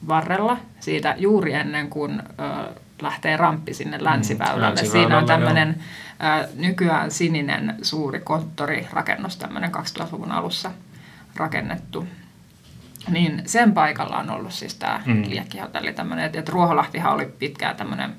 [0.09, 4.83] varrella, siitä juuri ennen kuin ö, lähtee ramppi sinne mm, länsiväylälle.
[4.83, 5.83] Mm, Siinä on tämmöinen
[6.55, 10.71] nykyään sininen suuri konttorirakennus, tämmöinen 2000-luvun alussa
[11.37, 12.07] rakennettu.
[13.09, 15.23] Niin sen paikalla on ollut siis tämä mm.
[15.29, 18.15] Liekkihotelli tämmöinen, että Ruoholahtihan oli pitkään tämmöinen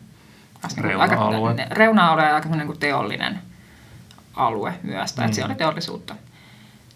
[0.78, 1.50] reuna-alue.
[1.50, 3.40] Aika, reuna-alue ja aika kuin teollinen
[4.34, 5.26] alue myös, tai mm.
[5.26, 6.16] että siellä oli teollisuutta.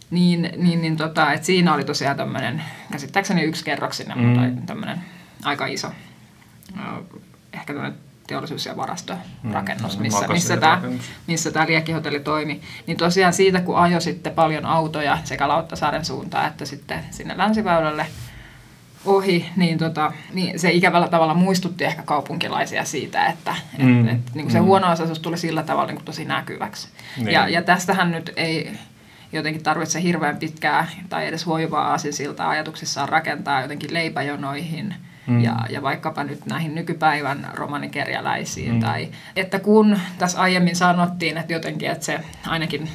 [0.10, 4.24] Niin, niin, niin tota, että siinä oli tosiaan tämmöinen, käsittääkseni yksi kerroksinen, mm.
[4.24, 5.02] mutta tämmöinen
[5.43, 5.91] aika iso,
[7.55, 7.73] ehkä
[8.27, 10.81] teollisuus- ja varastorakennus, mm, missä, missä, tämä,
[11.27, 12.61] missä tämä liekkihotelli toimi.
[12.87, 18.07] Niin tosiaan siitä, kun ajo sitten paljon autoja sekä Lauttasaaren suuntaan että sitten sinne länsiväylälle–
[19.05, 24.07] ohi, niin, tota, niin se ikävällä tavalla muistutti ehkä kaupunkilaisia siitä, että mm.
[24.07, 24.65] et, et, niin se mm.
[24.65, 26.87] huono osaisuus tuli sillä tavalla niin tosi näkyväksi.
[27.17, 27.31] Niin.
[27.31, 28.71] Ja, ja tästähän nyt ei
[29.31, 34.95] jotenkin tarvitse hirveän pitkää tai edes huojuvaa aasinsiltaa ajatuksissaan rakentaa jotenkin leipäjonoihin
[35.27, 35.43] mm.
[35.43, 38.73] ja, ja vaikkapa nyt näihin nykypäivän romanikerjäläisiin.
[38.73, 38.79] Mm.
[38.79, 42.89] Tai, että kun tässä aiemmin sanottiin, että jotenkin, että se ainakin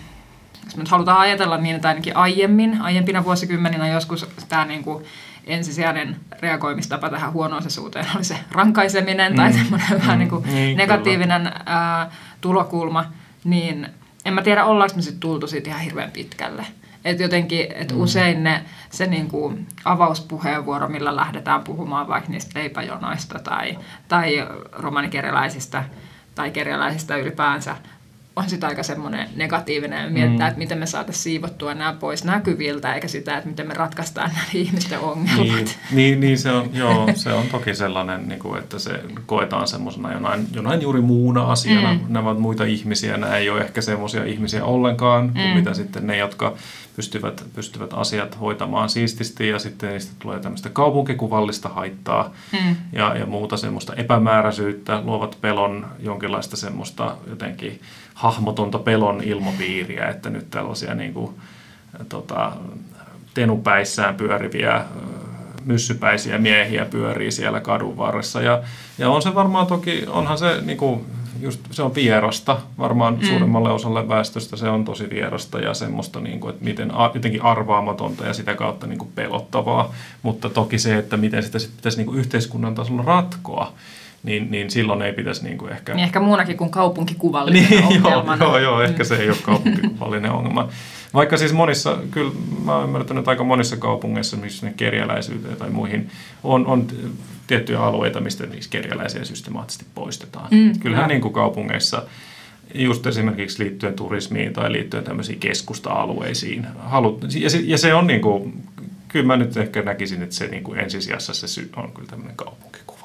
[0.64, 5.04] jos me nyt halutaan ajatella niin, että ainakin aiemmin, aiempina vuosikymmeninä joskus tämä niin kuin
[5.46, 9.36] ensisijainen reagoimistapa tähän huonoisuuteen oli se rankaiseminen mm.
[9.36, 9.98] tai semmoinen mm.
[9.98, 13.04] vähän niin kuin niin, negatiivinen ää, tulokulma,
[13.44, 13.88] niin
[14.24, 16.66] en mä tiedä, ollaanko me sitten tultu siitä ihan hirveän pitkälle.
[17.04, 18.00] Että jotenkin, että mm.
[18.00, 25.84] usein ne, se niinku avauspuheenvuoro, millä lähdetään puhumaan vaikka niistä leipäjonoista tai, tai romanikerjalaisista
[26.34, 27.76] tai kerjalaisista ylipäänsä,
[28.36, 30.48] on sitä aika semmoinen negatiivinen ja miettää, mm.
[30.48, 34.44] että miten me saataisiin siivottua nämä pois näkyviltä, eikä sitä, että miten me ratkaistaan nämä
[34.54, 35.46] ihmisten ongelmat.
[35.46, 39.68] Niin, niin, niin se, on, joo, se on toki sellainen, niin kuin, että se koetaan
[39.68, 41.94] semmoisena jonain, jonain juuri muuna asiana.
[41.94, 42.00] Mm.
[42.08, 45.32] Nämä ovat muita ihmisiä, nämä ei ole ehkä semmoisia ihmisiä ollenkaan, mm.
[45.32, 46.56] kuin mitä sitten ne, jotka
[46.96, 52.76] pystyvät, pystyvät asiat hoitamaan siististi ja sitten niistä tulee tämmöistä kaupunkikuvallista haittaa mm.
[52.92, 57.80] ja, ja muuta semmoista epämääräisyyttä, luovat pelon, jonkinlaista semmoista jotenkin
[58.20, 61.35] hahmotonta pelon ilmapiiriä, että nyt tällaisia niin kuin,
[62.09, 62.52] tota,
[63.35, 64.85] tenupäissään pyöriviä
[65.64, 68.42] myssypäisiä miehiä pyörii siellä kadun varressa.
[68.42, 68.62] Ja,
[68.98, 71.04] ja on se varmaan toki, onhan se niin kuin,
[71.40, 73.26] just, se on vierasta varmaan mm.
[73.26, 78.26] suuremmalle osalle väestöstä, se on tosi vierasta ja semmoista, niin kuin, että miten jotenkin arvaamatonta
[78.26, 79.94] ja sitä kautta niin kuin pelottavaa.
[80.22, 83.72] Mutta toki se, että miten sitä sit pitäisi niin kuin yhteiskunnan tasolla ratkoa,
[84.22, 85.94] niin, niin silloin ei pitäisi niin kuin ehkä...
[85.94, 88.37] Niin ehkä muunakin kuin kaupunkikuvallinen niin, ongelma.
[88.37, 90.68] Joo, joo, joo, ehkä se ei ole kaupunkikuvallinen ongelma.
[91.14, 92.33] Vaikka siis monissa, kyllä
[92.64, 96.11] mä oon ymmärtänyt, että aika monissa kaupungeissa, missä ne kerjäläisyyteen tai muihin,
[96.44, 96.87] on, on
[97.46, 100.48] tiettyjä alueita, mistä niissä kerjäläisiä systemaattisesti poistetaan.
[100.50, 102.02] Mm, Kyllähän niin kuin kaupungeissa,
[102.74, 106.66] just esimerkiksi liittyen turismiin tai liittyen tämmöisiin keskusta-alueisiin.
[106.78, 108.62] Halut, ja, se, ja se on niin kuin,
[109.09, 112.99] kyllä mä nyt ehkä näkisin, että se niin kuin ensisijassa se on kyllä tämmöinen kaupunkikuvallinen,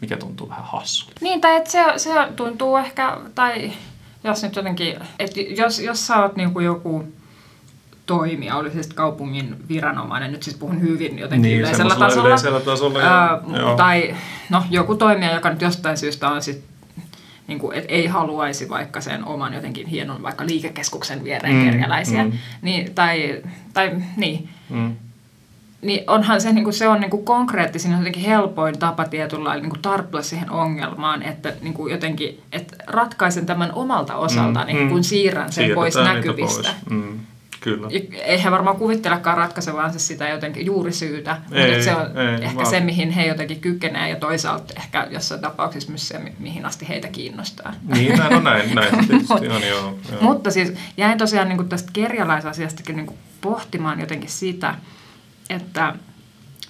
[0.00, 1.20] mikä tuntuu vähän hassulta.
[1.20, 3.72] Niin, tai että se, se tuntuu ehkä, tai
[4.24, 7.04] jos nyt jotenkin, että jos, jos sä oot niin kuin joku
[8.06, 12.28] toimia, oli siis kaupungin viranomainen, nyt siis puhun hyvin jotenkin niin, yleisellä tasolla.
[12.28, 13.40] Yleisellä tasolla ää,
[13.76, 14.14] tai
[14.48, 16.64] no, joku toimija, joka nyt jostain syystä on sit,
[17.46, 22.24] niin kuin, et ei haluaisi vaikka sen oman jotenkin hienon vaikka liikekeskuksen viereen mm, kerjäläisiä,
[22.24, 22.32] mm.
[22.62, 24.96] Niin, tai, tai niin, mm.
[25.82, 29.62] Niin onhan se, niin kuin, se on niin kuin konkreettisin jotenkin helpoin tapa tietyllä lailla
[29.62, 34.80] niin kuin tarttua siihen ongelmaan, että niin kuin jotenkin, että ratkaisen tämän omalta osaltani, mm,
[34.80, 34.88] mm.
[34.88, 36.74] kun siirrän sen Siirretään pois näkyvistä.
[36.88, 36.90] Pois.
[36.90, 37.18] Mm.
[37.60, 37.88] Kyllä.
[38.12, 42.66] Eihän varmaan kuvittelekaan ratkaisevansa sitä jotenkin juurisyytä, ei, mutta se on ei, ehkä vaan.
[42.66, 47.08] se, mihin he jotenkin kykenee ja toisaalta ehkä jossain tapauksessa myös se, mihin asti heitä
[47.08, 47.74] kiinnostaa.
[47.94, 50.20] Niin, näin on näin, näin tietysti on, joo, joo.
[50.20, 54.74] Mutta siis jäin tosiaan niin kuin tästä kerjalaisasiastakin niin kuin pohtimaan jotenkin sitä,
[55.50, 55.94] että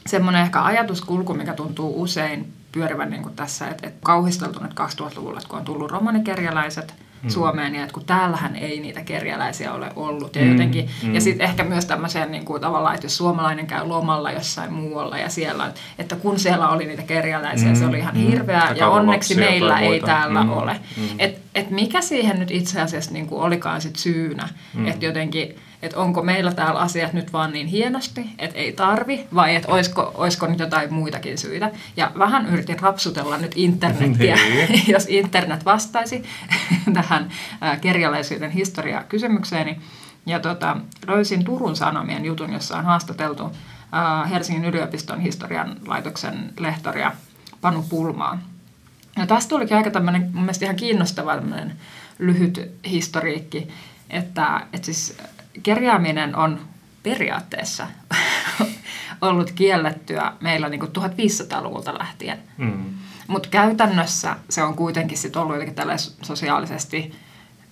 [0.07, 5.41] semmoinen ehkä ajatuskulku, mikä tuntuu usein pyörivän niin kuin tässä, että, että kauhisteltu nyt 2000-luvulla,
[5.49, 7.31] kun on tullut romanikerjäläiset– mm.
[7.31, 10.37] Suomeen, ja että kun täällähän ei niitä kerjäläisiä ole ollut.
[10.37, 10.53] Ja, mm.
[10.53, 11.15] jotenkin, mm.
[11.15, 15.19] ja sitten ehkä myös tämmöisen niin kuin, tavallaan, että jos suomalainen käy lomalla jossain muualla
[15.19, 17.75] ja siellä, että kun siellä oli niitä kerjäläisiä, mm.
[17.75, 18.21] se oli ihan mm.
[18.21, 20.53] hirveää, ja onneksi meillä ei täällä mm.
[20.53, 20.81] ole.
[20.97, 21.03] Mm.
[21.19, 24.87] Että et mikä siihen nyt itse asiassa niin kuin olikaan sit syynä, mm.
[24.87, 29.57] että jotenkin että onko meillä täällä asiat nyt vaan niin hienosti, että ei tarvi, vai
[29.57, 31.71] että olisiko, olisiko nyt jotain muitakin syitä.
[31.97, 34.85] Ja vähän yritin rapsutella nyt internetiä, niin.
[34.95, 36.23] jos internet vastaisi
[36.95, 37.31] tähän
[37.81, 39.81] kerjalaisuuden historia-kysymykseeni.
[40.27, 43.53] Ja tota, löysin Turun Sanomien jutun, jossa on haastateltu
[44.31, 47.13] Helsingin yliopiston historian laitoksen lehtoria
[47.61, 48.39] Panu Pulmaa.
[49.17, 51.33] Ja tästä tulikin aika tämmöinen, mun mielestä ihan kiinnostava
[52.19, 53.69] lyhyt historiikki,
[54.11, 55.17] että, että siis
[55.63, 56.61] kerjääminen on
[57.03, 57.87] periaatteessa
[59.21, 62.39] ollut kiellettyä meillä niin kuin 1500-luvulta lähtien.
[62.59, 62.85] Mm.
[63.27, 67.15] Mutta käytännössä se on kuitenkin sit ollut jotenkin sosiaalisesti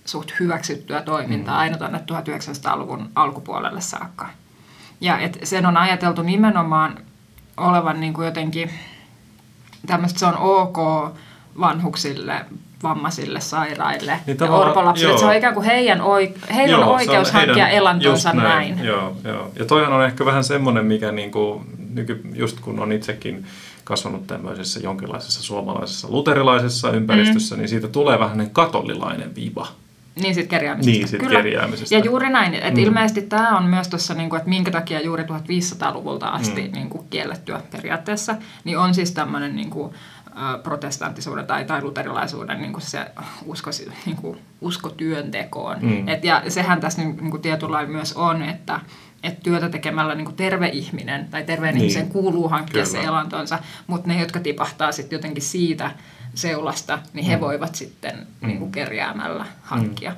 [0.05, 1.59] suht hyväksyttyä toimintaa mm.
[1.59, 4.29] aina tuonne 1900-luvun alkupuolelle saakka.
[5.01, 6.97] Ja et sen on ajateltu nimenomaan
[7.57, 8.69] olevan niin kuin jotenkin
[9.87, 10.77] tämmöistä, se on ok
[11.59, 12.45] vanhuksille
[12.83, 15.17] vammaisille, sairaille niin ja orpolapsille.
[15.17, 18.75] Se on ikään kuin heidän oik- heillä joo, on oikeus on hankkia elantonsa näin.
[18.75, 18.87] näin.
[18.87, 19.51] Joo, joo.
[19.55, 21.61] Ja toihan on ehkä vähän semmoinen, mikä niinku,
[21.93, 23.45] nyky, just kun on itsekin
[23.83, 27.59] kasvanut tämmöisessä jonkinlaisessa suomalaisessa luterilaisessa ympäristössä, mm.
[27.59, 29.67] niin siitä tulee vähän niin katolilainen viiva.
[30.21, 30.91] Niin siitä kerjäämisestä.
[30.91, 31.41] Niin siitä Kyllä.
[31.41, 31.95] kerjäämisestä.
[31.95, 32.77] Ja juuri näin, että mm.
[32.77, 36.71] ilmeisesti tämä on myös tuossa, niin että minkä takia juuri 1500-luvulta asti mm.
[36.73, 39.93] niin kuin kiellettyä periaatteessa, niin on siis tämmöinen niin kuin,
[40.63, 43.05] protestanttisuuden tai, tai luterilaisuuden niin kuin se
[43.45, 43.71] usko,
[44.05, 45.77] niin kuin, usko työntekoon.
[45.81, 46.07] Mm.
[46.07, 47.41] Et, ja sehän tässä niin, niin kuin
[47.87, 48.79] myös on, että
[49.23, 51.81] että työtä tekemällä niin kuin terve ihminen tai terveen Niin.
[51.85, 52.85] ihmisen kuuluu hankkia Kyllä.
[52.85, 55.91] se elantonsa, mutta ne, jotka tipahtaa sitten jotenkin siitä
[56.35, 57.41] seulasta, niin he Mm.
[57.41, 60.15] voivat sitten niin kuin kerjäämällä hankkia.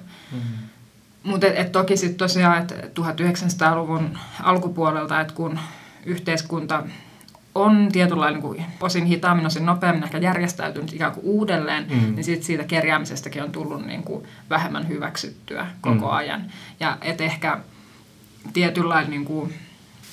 [1.24, 5.60] Mutta et, et toki sitten tosiaan, että 1900-luvun alkupuolelta, että kun
[6.06, 6.84] yhteiskunta
[7.56, 12.16] on tietyllä lailla niin kuin osin hitaammin, osin nopeammin ehkä järjestäytynyt ikään kuin uudelleen, Mm.
[12.16, 16.14] niin sit siitä kerjäämisestäkin on tullut niin kuin vähemmän hyväksyttyä koko Mm.
[16.16, 16.42] ajan.
[16.80, 17.58] Ja et ehkä
[18.54, 19.54] tietyllä lailla niin kuin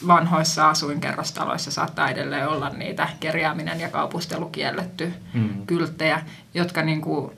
[0.06, 5.66] vanhoissa asuinkerrostaloissa saattaa edelleen olla niitä kerjääminen ja kaupustelu kielletty Mm.
[5.66, 6.20] kylttejä,
[6.54, 7.30] jotka niin kuin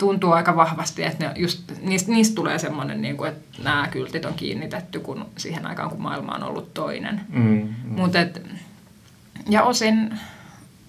[0.00, 4.24] tuntuu aika vahvasti, että ne just, niistä, niistä tulee semmoinen, niin kuin, että nämä kyltit
[4.24, 7.20] on kiinnitetty kun siihen aikaan, kun maailma on ollut toinen.
[7.28, 7.42] Mm.
[7.42, 8.00] Mm.
[8.00, 8.42] Mut et,
[9.48, 10.18] ja osin,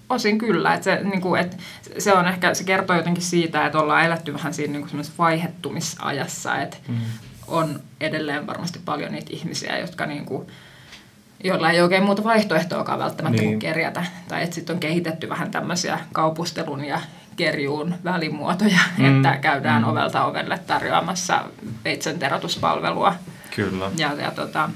[0.08, 1.58] osin kyllä, että se, niin kuin, et,
[1.98, 6.56] se, on ehkä, se kertoo jotenkin siitä, että ollaan eletty vähän siinä niin kuin vaihettumisajassa,
[6.60, 6.94] että Mm.
[7.48, 10.46] on edelleen varmasti paljon niitä ihmisiä, jotka niin kuin,
[11.44, 13.50] joilla ei oikein muuta vaihtoehtoakaan välttämättä niin.
[13.50, 14.04] kuin kerjätä.
[14.28, 17.00] Tai että sitten on kehitetty vähän tämmöisiä kaupustelun ja
[17.36, 19.16] kerjuun välimuotoja, Mm.
[19.16, 19.88] että käydään Mm.
[19.88, 21.44] ovelta ovelle tarjoamassa
[21.84, 23.14] veitsen terotuspalvelua.
[23.56, 23.90] Kyllä.
[23.96, 24.70] Ja, ja, tota,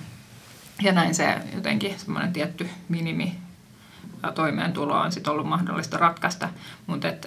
[0.83, 3.35] ja näin se jotenkin semmoinen tietty minimi
[4.35, 6.49] toimeentulo on sitten ollut mahdollista ratkaista.
[6.87, 7.27] Mutta et,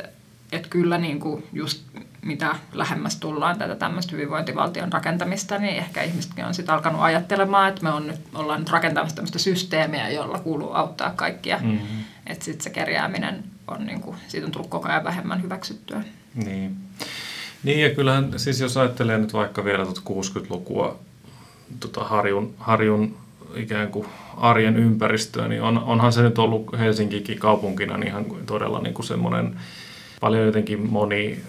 [0.52, 1.84] et kyllä niin kuin just
[2.22, 7.84] mitä lähemmäs tullaan tätä tämmöistä hyvinvointivaltion rakentamista, niin ehkä ihmisetkin on sitten alkanut ajattelemaan, että
[7.84, 11.60] me on nyt, ollaan nyt rakentamassa tämmöistä systeemiä, jolla kuuluu auttaa kaikkia.
[11.62, 11.80] Mm.
[12.28, 16.04] Että sitten se kerjääminen on, niin kuin, siitä on tullut koko ajan vähemmän hyväksyttyä.
[16.36, 16.76] Niin.
[17.64, 21.00] Niin ja kyllähän, siis jos ajattelee nyt vaikka vielä tuota 60-lukua
[21.80, 23.18] tota Harjun, Harjun
[23.56, 28.82] ikään kuin arjen ympäristöä, niin on, onhan se nyt ollut Helsinkikin kaupunkina niin ihan todella
[28.82, 29.56] niin kuin semmoinen
[30.20, 31.40] paljon jotenkin moni,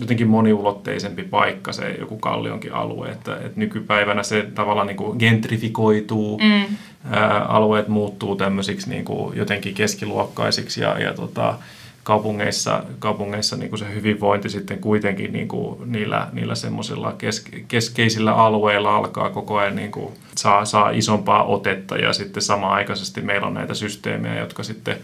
[0.00, 6.38] jotenkin moniulotteisempi paikka se joku Kallionkin alue, että, että nykypäivänä se tavallaan niin kuin gentrifikoituu,
[6.38, 6.76] Mm.
[7.10, 11.54] ää, alueet muuttuu tämmöisiksi niin kuin jotenkin keskiluokkaisiksi ja, ja tota,
[12.02, 18.34] kaupungeissa, kaupungeissa niin kuin se hyvinvointi sitten kuitenkin niin kuin niillä, niillä semmoisilla kes, keskeisillä
[18.34, 23.54] alueilla alkaa koko ajan niin kuin saa, saa isompaa otetta ja sitten samaaikaisesti meillä on
[23.54, 24.96] näitä systeemejä, jotka sitten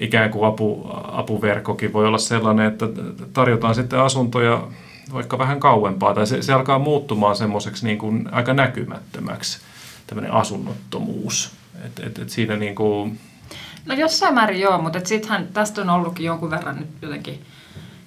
[0.00, 2.86] ikään kuin apu, apuverkkokin voi olla sellainen, että
[3.32, 4.68] tarjotaan sitten asuntoja
[5.12, 9.60] vaikka vähän kauempaa tai se, se alkaa muuttumaan semmoiseksi niin kuin aika näkymättömäksi
[10.06, 11.52] tämmöinen asunnottomuus.
[11.84, 13.18] Et, et, et siinä niin kuin,
[13.86, 17.42] No jossain määrin joo, mutta sittenhän tästä on ollutkin jonkun verran nyt jotenkin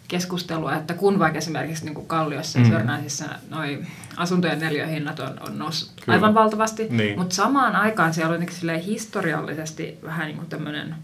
[0.07, 2.71] keskustelua, että kun vaikka esimerkiksi niin kuin Kalliossa ja Mm.
[2.71, 3.79] Sörnäisissä noi
[4.17, 6.15] asuntojen neliöhinnat on, on noussut Kyllä.
[6.15, 7.19] aivan valtavasti, Niin.
[7.19, 8.45] mutta samaan aikaan siellä on
[8.85, 10.95] historiallisesti vähän niin kuin tämmöinen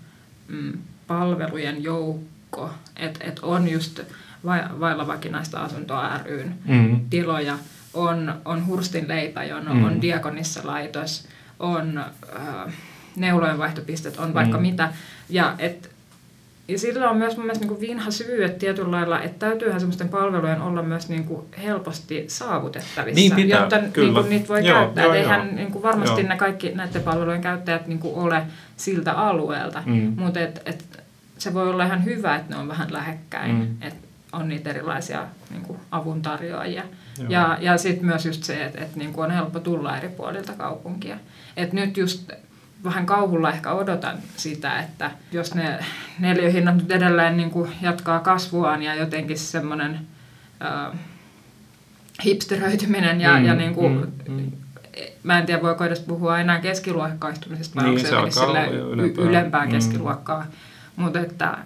[0.50, 0.74] mm,
[1.08, 4.00] palvelujen joukko, että et on just
[4.46, 7.58] vai- vailla vakinaista asuntoa ryn mm, tiloja,
[7.94, 9.80] on, on Hurstin leipäjono, Mm.
[9.80, 9.86] mm.
[9.86, 11.28] on Diakonissa laitos,
[11.60, 12.74] on äh,
[13.16, 14.62] neulojenvaihtopistet, on vaikka mm.
[14.62, 14.94] mitä.
[15.30, 15.90] Ja, et,
[16.72, 20.10] ja sillä on myös mun mielestä niin vinha syy, että tietyllä lailla, että täytyyhän semmoisten
[20.10, 24.08] palvelujen olla myös niin kuin helposti saavutettavissa, Niin pitää, jotta kyllä.
[24.08, 25.04] niin kuin niitä voi Joo, käyttää.
[25.04, 25.56] joo, eihän joo.
[25.56, 26.30] niin kuin varmasti Joo.
[26.30, 28.44] ne kaikki näiden palvelujen käyttäjät niin kuin ole
[28.78, 30.14] siltä alueelta, Mm.
[30.18, 31.00] mutta et, et,
[31.38, 33.68] se voi olla ihan hyvä, että ne on vähän lähekkäin, mm.
[33.88, 36.84] että on niitä erilaisia niin kuin avuntarjoajia.
[37.18, 37.30] Joo.
[37.30, 40.54] Ja, ja sitten myös just se, että, että niin kuin on helppo tulla eri puolilta
[40.54, 41.18] kaupunkia.
[41.58, 42.32] Et nyt just
[42.84, 45.80] vähän kauhulla ehkä odotan sitä, että jos ne
[46.20, 50.00] neliöhinnat nyt edelleen niin kuin jatkaa kasvuaan ja jotenkin semmoinen
[50.62, 51.00] äh,
[52.26, 54.52] hipsteröityminen ja, Mm, mm, ja niin kuin, mm, mm.
[55.24, 59.66] mä en tiedä voiko edes puhua enää keskiluokkaistumisesta vai Niin, onko se se jotenkin ylempää,
[59.66, 59.72] Mm.
[59.72, 60.46] keskiluokkaa.
[60.96, 61.58] Mutta että,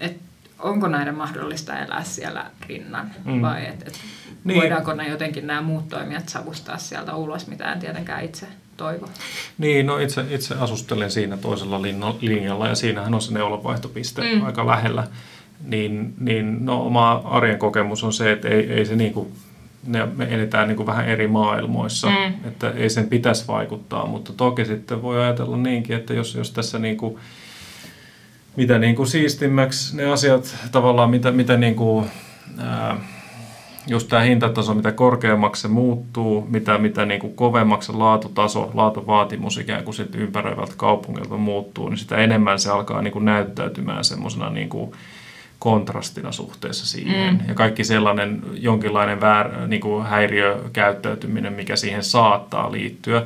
[0.00, 0.16] et,
[0.62, 3.42] onko näiden mahdollista elää siellä rinnan Mm.
[3.42, 4.38] vai et, et Niin.
[4.44, 4.60] niin.
[4.60, 8.46] voidaanko ne jotenkin nämä muut toimijat savustaa sieltä ulos, mitä en tietenkään itse
[8.76, 9.08] toivo.
[9.58, 11.82] Niin, no itse, itse asustelen siinä toisella
[12.20, 14.42] linjalla ja siinähän on se neulovaihtopiste mm.
[14.46, 15.06] Aika lähellä.
[15.66, 19.32] Niin, niin no, oma arjen kokemus on se, että ei, ei se niinku,
[19.86, 22.48] ne, me eletään niinku vähän eri maailmoissa, mm.
[22.48, 26.78] Että ei sen pitäisi vaikuttaa, mutta toki sitten voi ajatella niinkin, että jos, jos tässä
[26.78, 27.18] niinku,
[28.56, 32.06] mitä niinku siistimmäksi ne asiat tavallaan, mitä, mitä niinku,
[32.58, 32.96] ää,
[33.86, 39.58] just tämä hintataso, mitä korkeammaksi se muuttuu, mitä, mitä niin kuin kovemmaksi se laatutaso, laatuvaatimus
[39.58, 44.50] ikään kuin sit ympäröivältä kaupungilta muuttuu, niin sitä enemmän se alkaa niin kuin näyttäytymään semmoisena
[44.50, 44.92] niin kuin
[45.58, 47.34] kontrastina suhteessa siihen.
[47.34, 47.40] Mm.
[47.48, 53.18] Ja kaikki sellainen jonkinlainen väär, niin kuin häiriökäyttäytyminen, mikä siihen saattaa liittyä,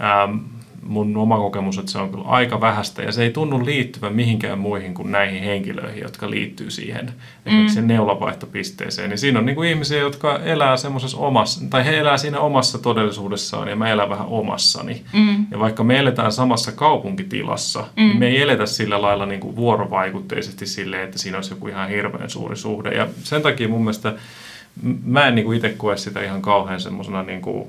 [0.00, 0.38] ähm,
[0.82, 4.58] mun oma kokemus, että se on kyllä aika vähäistä ja se ei tunnu liittyvän mihinkään
[4.58, 7.12] muihin kuin näihin henkilöihin, jotka liittyy siihen
[7.46, 7.86] esimerkiksi mm.
[7.86, 9.10] neulavaihtopisteeseen.
[9.10, 12.78] Niin siinä on niin kuin ihmisiä, jotka elää semmoisessa omassa, tai he elää siinä omassa
[12.78, 15.02] todellisuudessaan ja mä elän vähän omassani.
[15.12, 15.46] Mm.
[15.50, 18.02] Ja vaikka me eletään samassa kaupunkitilassa, mm.
[18.02, 21.88] niin me ei eletä sillä lailla niin kuin vuorovaikutteisesti silleen, että siinä olisi joku ihan
[21.88, 22.90] hirveän suuri suhde.
[22.90, 24.14] Ja sen takia mun mielestä
[25.04, 27.68] mä en niin kuin itse koe sitä ihan kauhean semmoisena niin kuin,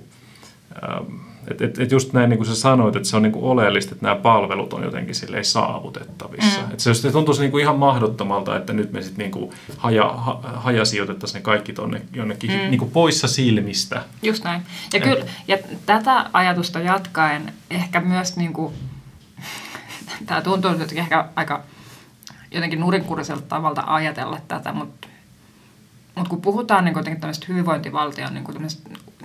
[0.83, 3.45] ähm, että et, et just näin niin kuin sä sanoit, että se on niin kuin
[3.45, 6.61] oleellista, että nämä palvelut on jotenkin silleen saavutettavissa.
[6.61, 6.71] Mm.
[6.71, 10.09] Että se, se tuntuisi niin kuin ihan mahdottomalta, että nyt me sitten niin kuin haja,
[10.09, 12.57] ha, hajasijoitettaisiin ne kaikki tonne jonnekin mm.
[12.57, 14.03] niin kuin poissa silmistä.
[14.21, 14.61] Just näin.
[14.93, 18.73] Ja, kyllä, ja tätä ajatusta jatkaen ehkä myös, niin kuin,
[20.25, 21.63] tämä tuntuu nyt ehkä aika
[22.51, 25.07] jotenkin nurinkuriselta tavalta ajatella tätä, mutta
[26.19, 28.43] mutta kun puhutaan niin kuitenkin tämmöistä hyvinvointivaltion niin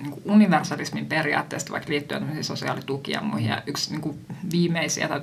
[0.01, 4.17] niin universalismin periaatteesta, vaikka liittyen sosiaalitukia ja muihin, ja yksi niin kuin
[4.51, 5.21] viimeisiä, tai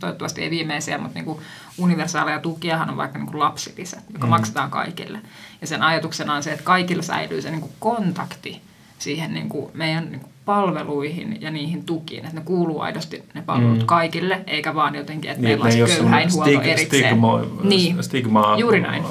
[0.00, 1.38] toivottavasti ei viimeisiä, mutta niin kuin
[1.78, 4.30] universaaleja tukiahan on vaikka niin kuin lapsilisä, joka mm.
[4.30, 5.18] maksetaan kaikille.
[5.60, 8.60] Ja sen ajatuksena on se, että kaikilla säilyy se niin kuin kontakti
[8.98, 13.42] siihen niin kuin meidän niin kuin palveluihin ja niihin tukiin, että ne kuuluu aidosti ne
[13.42, 13.86] palvelut mm.
[13.86, 17.04] kaikille, eikä vaan jotenkin, että niin, meillä olisi köyhäinhuolto stig- erikseen.
[17.04, 19.04] Stigma, niin, stigmaa juuri näin.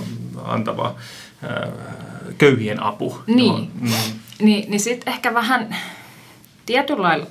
[0.43, 0.95] antava
[2.37, 3.17] köyhien apu.
[3.27, 3.95] Niin, no, no.
[4.43, 5.75] Niin, niin sitten ehkä vähän
[6.65, 7.27] tietyllä lailla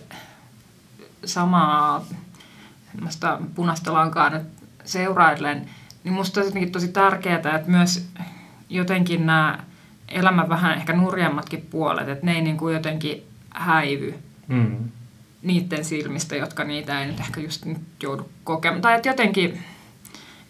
[1.24, 2.04] samaa
[3.54, 4.42] punaista lankaa nyt
[4.84, 5.68] seuraillen,
[6.04, 8.08] niin musta on jotenkin tosi tärkeää, että myös
[8.68, 9.58] jotenkin nämä
[10.08, 14.14] elämän vähän ehkä nurjemmatkin puolet, että ne ei niin kuin jotenkin häivy
[14.48, 14.76] mm.
[15.42, 18.82] niiden silmistä, jotka niitä ei nyt ehkä just nyt joudu kokemaan.
[18.82, 19.62] Tai että jotenkin,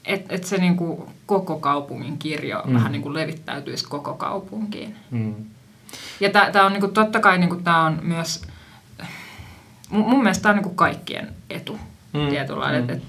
[0.05, 2.75] että et se niinku koko kaupungin kirjo mm.
[2.75, 4.97] vähän niinku levittäytyisi koko kaupunkiin.
[5.11, 5.35] Mm.
[6.21, 8.43] Ja tämä on niinku, totta kai niinku, tää on myös,
[9.91, 11.79] mun, mun mielestä tämä on niinku kaikkien etu
[12.13, 12.29] mm.
[12.29, 12.89] tietyllä mm.
[12.89, 13.03] Et,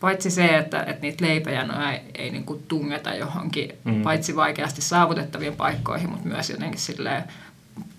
[0.00, 4.02] paitsi se, että, että niitä leipäjanoja ei, ei niinku tungeta johonkin, mm.
[4.02, 7.24] paitsi vaikeasti saavutettaviin paikkoihin, mutta myös jotenkin silleen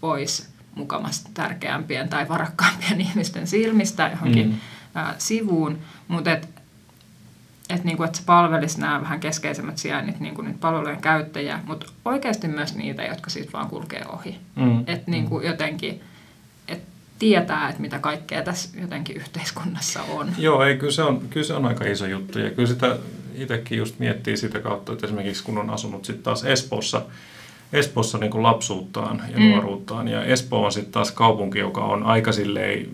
[0.01, 5.01] pois mukamasta tärkeämpien tai varakkaampien ihmisten silmistä johonkin mm.
[5.01, 5.77] ä, sivuun.
[6.07, 6.37] Mutta
[7.69, 11.59] että, niin kuin, että se palvelisi nämä vähän keskeisemmät sijainnit niin kuin niitä palvelujen käyttäjiä,
[11.65, 14.37] mutta oikeasti myös niitä, jotka siitä vaan kulkee ohi.
[14.55, 14.79] Mm.
[14.79, 16.01] Että niin kuin jotenkin,
[16.67, 16.87] että
[17.19, 20.31] tietää, että mitä kaikkea tässä jotenkin yhteiskunnassa on.
[20.37, 22.39] Joo, ei, kyllä, se on, kyllä se on aika iso juttu.
[22.39, 22.97] Ja kyllä sitä
[23.35, 27.01] itsekin just miettii sitä kautta, että esimerkiksi kun on asunut sitten taas Espoossa,
[27.73, 29.45] Espoossa niin kuin lapsuuttaan ja mm.
[29.45, 30.07] nuoruuttaan.
[30.07, 32.89] Ja Espoo on sitten taas kaupunki, joka on aika silleen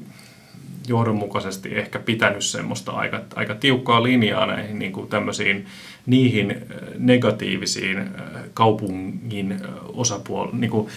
[0.87, 5.65] johdonmukaisesti ehkä pitänyt semmoista aika, aika tiukkaa linjaa näihin niin kuin tämmöisiin
[6.05, 8.05] niihin äh, negatiivisiin äh,
[8.53, 10.87] kaupungin äh, osapuol- niin kuin,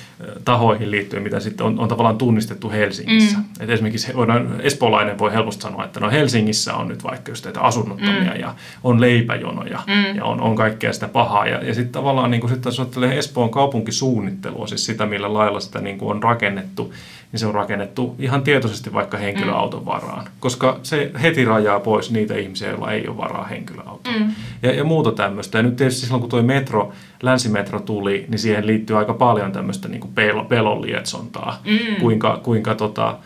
[0.45, 3.39] tahoihin liittyen, mitä sitten on, on tavallaan tunnistettu Helsingissä.
[3.39, 3.45] Mm.
[3.61, 7.61] Et esimerkiksi voidaan, espoolainen voi helposti sanoa, että no Helsingissä on nyt vaikka just näitä
[7.61, 8.41] asunnottomia mm.
[8.41, 10.17] ja on leipäjonoja mm.
[10.17, 11.47] ja on, on kaikkea sitä pahaa.
[11.47, 12.83] Ja, ja sitten tavallaan niin kuin, sit, jos
[13.17, 16.93] Espoon kaupunkisuunnittelua, siis sitä millä lailla sitä niin kuin on rakennettu,
[17.37, 19.87] niin se on rakennettu ihan tietoisesti vaikka henkilöauton mm.
[19.87, 24.17] varaan, koska se heti rajaa pois niitä ihmisiä, joilla ei ole varaa henkilöautoon.
[24.19, 24.31] Mm.
[24.63, 25.59] Ja, ja muuta tämmöistä.
[25.59, 29.89] Ja nyt tietysti silloin, kun tuo metro, länsimetro tuli, niin siihen liittyy aika paljon tämmöistä
[29.89, 30.13] niin
[30.49, 32.01] pelon lietsontaa, mm.
[32.01, 33.19] kuinka, kuinka tota,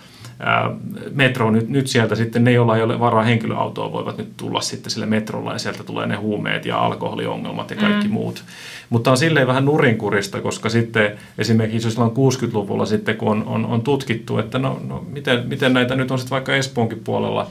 [1.15, 4.91] metro nyt, nyt sieltä sitten ne, joilla ei ole varaa henkilöautoa, voivat nyt tulla sitten
[4.91, 8.15] sille metrolla ja sieltä tulee ne huumeet ja alkoholiongelmat ja kaikki mm.
[8.15, 8.45] muut.
[8.91, 13.83] Mutta on silleen vähän nurinkurista, koska sitten esimerkiksi silloin 60-luvulla sitten, kun on, on, on
[13.83, 17.51] tutkittu, että no, no miten, miten näitä nyt on sitten vaikka Espoonkin puolella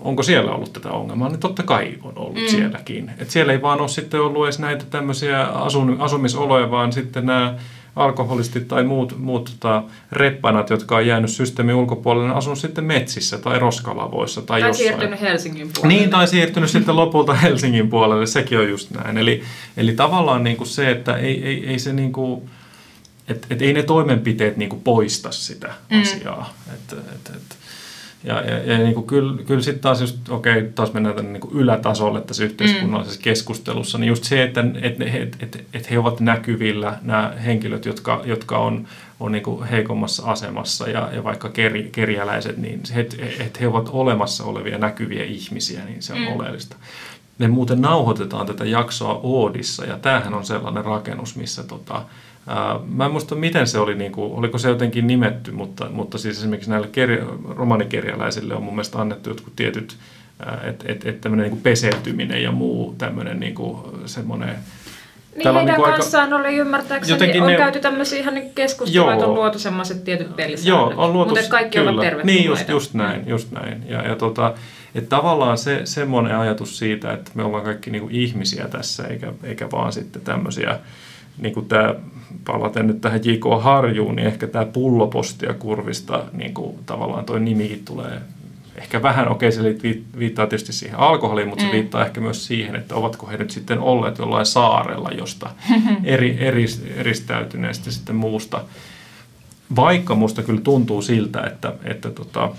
[0.00, 2.48] onko siellä ollut tätä ongelmaa, niin totta kai on ollut mm.
[2.48, 3.10] sielläkin.
[3.18, 7.54] Et siellä ei vaan ole sitten ollut edes näitä tämmöisiä asun, asumisoloja, vaan sitten nämä
[7.96, 9.82] alkoholistit tai muut, muut tota,
[10.12, 14.88] reppanat, jotka on jäänyt systeemin ulkopuolelle, asunut sitten metsissä tai roskalavoissa tai, tai jossain.
[14.88, 15.98] siirtynyt Helsingin puolelle.
[15.98, 19.18] Niin, tai siirtynyt sitten lopulta Helsingin puolelle, sekin on just näin.
[19.18, 19.42] Eli,
[19.76, 22.50] eli tavallaan niin kuin se, että ei, ei, ei se niin kuin,
[23.28, 26.02] et, et ei ne toimenpiteet niin kuin poista sitä mm.
[26.02, 26.54] asiaa.
[26.74, 27.55] Et, et, et,
[28.26, 31.32] ja, ja, ja niin kuin kyllä, kyllä sitten taas just, okei, okay, taas mennään tänne
[31.32, 33.24] niin kuin ylätasolle tässä yhteiskunnallisessa mm.
[33.24, 38.22] keskustelussa, niin just se, että et, et, et, et he ovat näkyvillä, nämä henkilöt, jotka,
[38.24, 38.86] jotka on,
[39.20, 43.88] on niin kuin heikommassa asemassa ja, ja vaikka keri, kerjäläiset, niin että et he ovat
[43.92, 46.28] olemassa olevia näkyviä ihmisiä, niin se on mm.
[46.28, 46.76] oleellista.
[47.38, 52.02] Me muuten nauhoitetaan tätä jaksoa Oodissa ja tämähän on sellainen rakennus, missä tota,
[52.86, 56.38] Mä en muista, miten se oli, niin kuin, oliko se jotenkin nimetty, mutta, mutta siis
[56.38, 59.96] esimerkiksi näille kirja, romanikirjalaisille on mun mielestä annettu jotkut tietyt,
[60.62, 65.74] että et, et tämmöinen niin peseytyminen ja muu tämmöinen niin kuin, semmoinen Niin Täällä heidän
[65.74, 69.34] niinku aika- kanssaan oli ymmärtääkseni, Jotenkin on ne- käyty tämmöisiä ihan niin keskusteluja, että on
[69.34, 70.90] luotu semmoiset tietyt pelisäännöt.
[70.96, 71.90] Joo, on luotu, Mutta kaikki kyllä.
[71.90, 72.40] ovat tervetulleita.
[72.40, 73.82] Niin, just, just näin, just näin.
[73.88, 74.54] Ja, ja tota,
[74.94, 79.32] että tavallaan se semmoinen ajatus siitä, että me ollaan kaikki niin kuin ihmisiä tässä, eikä,
[79.42, 80.78] eikä vaan sitten tämmöisiä,
[81.38, 81.94] niin kuin tämä,
[82.44, 83.62] palaten nyt tähän J.K.
[83.62, 88.20] Harjuun, niin ehkä tämä pullopostia kurvista, niin kuin tavallaan toi nimikin tulee
[88.76, 91.72] ehkä vähän, okei se liit- viittaa tietysti siihen alkoholiin, mutta se Mm.
[91.74, 95.50] viittaa ehkä myös siihen, että ovatko he nyt sitten olleet jollain saarella, josta
[96.04, 96.64] eri, eri,
[96.96, 98.60] eristäytyneesti sitten muusta.
[99.76, 102.50] Vaikka musta kyllä tuntuu siltä, että, että, tota,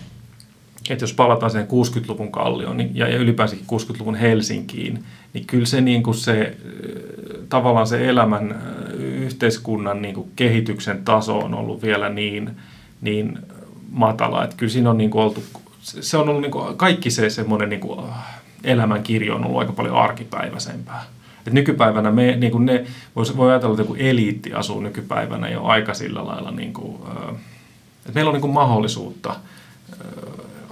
[0.93, 5.81] että jos palataan siihen 60-luvun kallioon niin, ja, ja ylipäänsäkin 60-luvun Helsinkiin, niin kyllä se,
[5.81, 11.81] niin kuin se äh, tavallaan se elämän äh, yhteiskunnan niin kuin kehityksen taso on ollut
[11.81, 12.51] vielä niin,
[13.01, 13.39] niin
[13.91, 15.43] matala, että kyllä siinä on niin kuin oltu,
[15.81, 17.99] se on ollut niin kuin, kaikki se semmoinen niin kuin,
[18.63, 21.03] elämän kirjo on ollut aika paljon arkipäiväisempää.
[21.47, 22.85] Et nykypäivänä me, niin kuin ne,
[23.15, 26.95] vois, voi ajatella, että joku eliitti asuu nykypäivänä jo aika sillä lailla, niin kuin,
[27.99, 29.35] että meillä on niin kuin mahdollisuutta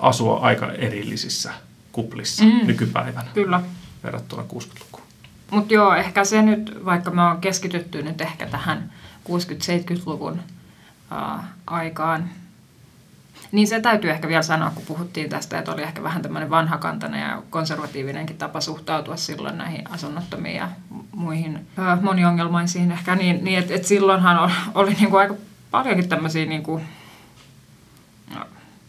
[0.06, 1.54] asua aika erillisissä
[1.92, 2.68] kuplissa mm.
[2.68, 3.62] nykypäivänä Kyllä.
[4.04, 5.06] verrattuna 60-lukuun.
[5.52, 8.92] Mutta joo, ehkä se nyt, vaikka me on keskitytty nyt ehkä tähän
[9.30, 10.40] 60-70-luvun
[11.12, 12.30] äh, aikaan,
[13.52, 17.22] niin se täytyy ehkä vielä sanoa, kun puhuttiin tästä, että oli ehkä vähän tämmöinen vanhakantainen
[17.22, 20.70] ja konservatiivinenkin tapa suhtautua silloin näihin asunnottomiin ja
[21.16, 25.36] muihin äh, moniongelmaisiin ehkä, niin, niin että et silloinhan oli, oli niinku aika
[25.72, 26.82] paljonkin tämmöisiä niinku,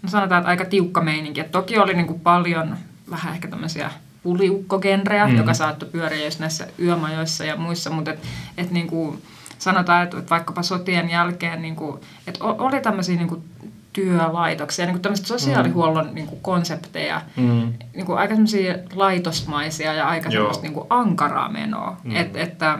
[0.02, 1.40] no sanotaan, että aika tiukka meininki.
[1.40, 2.76] Et toki oli niinku paljon
[3.10, 3.90] vähän ehkä tämmöisiä
[4.22, 5.36] puliukkogenreä, mm.
[5.36, 8.18] joka saattoi pyöriä just näissä yömajoissa ja muissa, mutta et,
[8.58, 9.16] et niinku,
[9.58, 13.44] sanotaan, että et vaikkapa sotien jälkeen niinku, et o- oli tämmöisiä niinku
[13.92, 17.72] työlaitoksia, niinku tämmöistä sosiaalihuollon niinku konsepteja, Mm.
[17.94, 20.32] niinku aika semmoisia laitosmaisia ja aika Joo.
[20.42, 21.96] semmoista niinku ankaraa menoa.
[22.04, 22.16] Mm.
[22.16, 22.78] Et, että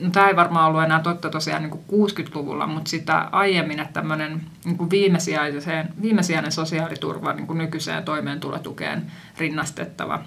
[0.00, 3.92] no, tämä ei varmaan ollut enää totta tosiaan niin kuin 60-luvulla, mutta sitä aiemmin, että
[3.92, 10.22] tämmöinen niin kuin viimesijainen, viimesijainen sosiaaliturva niin kuin nykyiseen toimeentulotukeen rinnastettava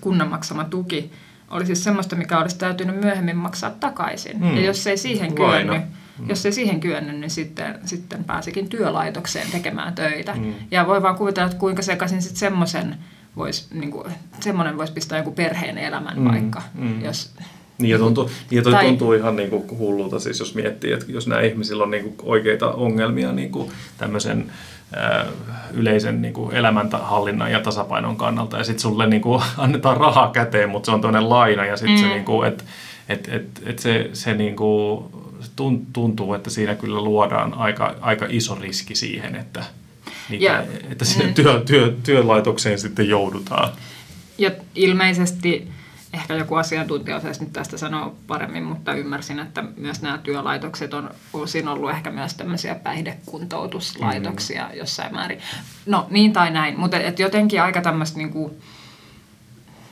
[0.00, 1.12] kunnan maksama tuki
[1.50, 4.40] oli siis semmoista, mikä olisi täytynyt myöhemmin maksaa takaisin.
[4.40, 4.56] Mm.
[4.56, 5.82] Ja jos ei siihen kyennyt,
[6.28, 10.34] jos ei siihen kyennyt, niin sitten, sitten pääsikin työlaitokseen tekemään töitä.
[10.34, 10.54] Mm.
[10.70, 12.96] Ja voi vaan kuvitella, että kuinka sekaisin sitten semmoisen
[13.36, 17.04] voisi, niin kuin, semmoinen voisi pistää joku perheen elämän Mm, vaikka, mm.
[17.04, 17.34] jos
[17.78, 20.92] Niin ja, tuntuu, niin ja toi Tai- tuntuu ihan niin kuin hullulta, siis jos miettii,
[20.92, 24.52] että jos nämä ihmisillä on niin kuin oikeita ongelmia niin kuin tämmöisen
[24.96, 25.26] ää,
[25.72, 30.68] yleisen niin kuin elämänhallinnan ja tasapainon kannalta, ja sitten sulle niin kuin annetaan rahaa käteen,
[30.68, 32.00] mutta se on toinen laina, ja sitten mm.
[32.02, 32.64] se, niin kuin, että
[33.08, 35.04] et, et, et se, se niin kuin
[35.56, 39.64] tun- tuntuu, että siinä kyllä luodaan aika, aika iso riski siihen, että,
[40.30, 41.34] niitä, Ja- että sinne mm.
[41.34, 43.68] työ, työ, työlaitokseen sitten joudutaan.
[44.38, 45.68] Ja ilmeisesti,
[46.12, 51.10] ehkä joku asiantuntija osaisi nyt tästä sanoa paremmin, mutta ymmärsin, että myös nämä työlaitokset on
[51.32, 54.78] osin ollut ehkä myös tämmöisiä päihdekuntoutuslaitoksia mm.
[54.78, 55.38] jossain määrin.
[55.86, 58.56] No niin tai näin, mutta et jotenkin aika tämmöistä niinku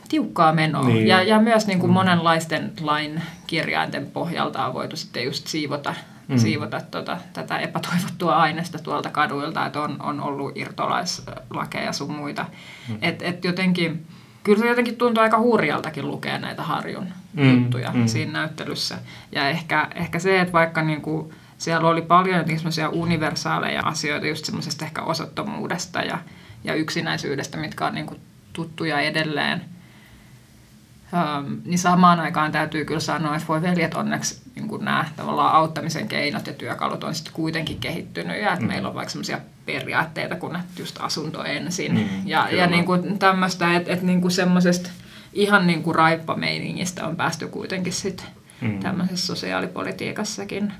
[0.08, 0.84] tiukkaa menoa.
[0.88, 1.06] Niin.
[1.06, 1.92] Ja, ja myös niinku mm.
[1.92, 5.94] monenlaisten lain kirjainten pohjalta on voitu sitten just siivota,
[6.30, 6.34] Mm.
[6.34, 6.40] mm.
[6.40, 12.46] siivota tota, tätä epätoivottua aineesta tuolta kaduilta, että on, on ollut irtolaislakeja sun muita.
[12.88, 12.98] Mm.
[13.02, 14.06] Et, et jotenkin,
[14.42, 18.06] kyllä se jotenkin tuntuu aika hurjaltakin lukea näitä Harjun Mm, juttuja mm.
[18.06, 18.98] siinä näyttelyssä.
[19.32, 24.44] Ja ehkä, ehkä se, että vaikka niinku, siellä oli paljon jotenkin semmoisia universaaleja asioita just
[24.44, 26.18] semmoisesta ehkä osattomuudesta ja,
[26.64, 28.16] ja yksinäisyydestä, mitkä on niinku
[28.52, 29.64] tuttuja edelleen,
[31.14, 35.54] Ähm, niin samaan aikaan täytyy kyllä sanoa, että voi veljet onneksi niin kuin nämä tavallaan
[35.54, 38.68] auttamisen keinot ja työkalut on sitten kuitenkin kehittynyt ja että mm.
[38.68, 42.62] meillä on vaikka sellaisia periaatteita kuin että just asunto ensin Mm, ja, kyllä.
[42.62, 44.90] ja niin kuin tämmöistä, että, että niin kuin semmoisesta
[45.32, 48.26] ihan niin kuin raippameiningistä on päästy kuitenkin sitten
[48.60, 48.68] Mm.
[48.68, 48.80] mm.
[48.80, 50.72] tämmöisessä sosiaalipolitiikassakin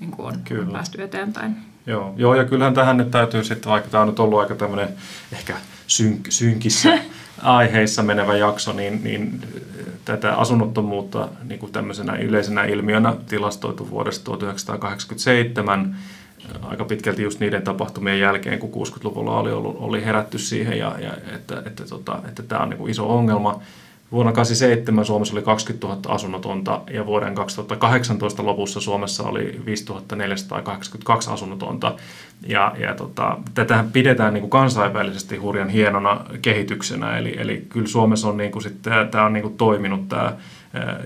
[0.00, 0.66] niin kuin on, Kyllä.
[0.66, 1.56] on päästy eteenpäin.
[1.86, 4.88] Joo, joo, ja kyllähän tähän nyt täytyy sitten, vaikka tämä on nyt ollut aika tämmöinen
[5.32, 5.54] ehkä
[5.86, 6.88] synk, synkissä
[7.42, 9.40] aiheissa menevä jakso, niin, niin
[10.04, 15.96] tätä asunnottomuutta niin kuin tämmöisenä yleisenä ilmiönä tilastoitu vuodesta 1987
[16.62, 21.12] aika pitkälti just niiden tapahtumien jälkeen, kun 60-luvulla oli, ollut, oli herätty siihen, ja, ja
[21.34, 23.60] että, että, tota, että tämä on niin kuin iso ongelma.
[24.14, 31.94] Vuonna 1987 Suomessa oli 20 000 asunnotonta ja vuoden 2018 lopussa Suomessa oli 5482 asunnotonta.
[32.46, 38.28] Ja, ja tota, tätähän pidetään niin kuin kansainvälisesti hurjan hienona kehityksenä, eli, eli kyllä Suomessa
[38.28, 40.32] on, niin kuin sit, tämä on niin kuin toiminut tämä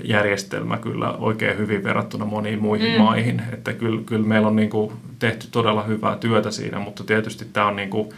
[0.04, 2.98] järjestelmä kyllä oikein hyvin verrattuna moniin muihin mm.
[2.98, 3.42] maihin.
[3.52, 7.66] Että kyllä, kyllä meillä on niin kuin tehty todella hyvää työtä siinä, mutta tietysti tämä
[7.66, 8.08] on niin kuin,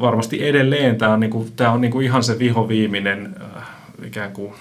[0.00, 4.32] varmasti edelleen tämä on, niin kuin, tämä on niin kuin ihan se vihoviiminen äh, ikään
[4.32, 4.54] kuin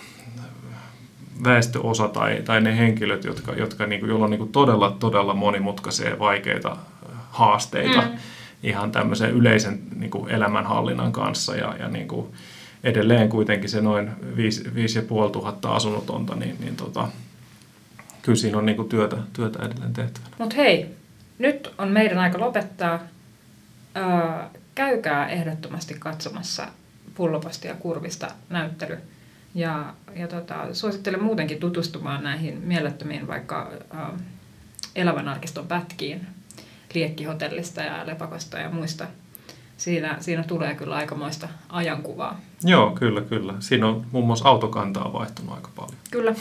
[1.44, 5.34] väestöosa tai, tai ne henkilöt, jotka, jotka niin kuin, joilla on niin kuin todella, todella
[5.34, 6.78] monimutkaisia vaikeita
[7.30, 8.18] haasteita mm.
[8.64, 12.28] ihan tämmöisen yleisen niin kuin elämänhallinnan kanssa ja, ja niin kuin
[12.84, 17.08] edelleen kuitenkin se noin 5500 asunnotonta, niin, niin tota,
[18.22, 20.36] kyllä siinä on niin kuin työtä, työtä edelleen tehtävänä.
[20.38, 20.96] Mutta hei,
[21.40, 23.00] nyt on meidän aika lopettaa.
[23.98, 26.68] Öö, käykää ehdottomasti katsomassa
[27.16, 28.98] pullopostia kurvista näyttely.
[29.56, 34.12] Ja, ja tota, suosittelen muutenkin tutustumaan näihin mielettömiin vaikka äh,
[34.96, 36.28] elävän arkiston pätkiin
[36.94, 39.08] Liekkihotellista ja Lepakosta ja muista.
[39.78, 42.40] Siinä, siinä tulee kyllä aikamoista ajankuvaa.
[42.64, 43.54] Joo, kyllä, kyllä.
[43.60, 45.98] Siinä on muun muassa autokantaa vaihtunut aika paljon.
[46.12, 46.36] Kyllä.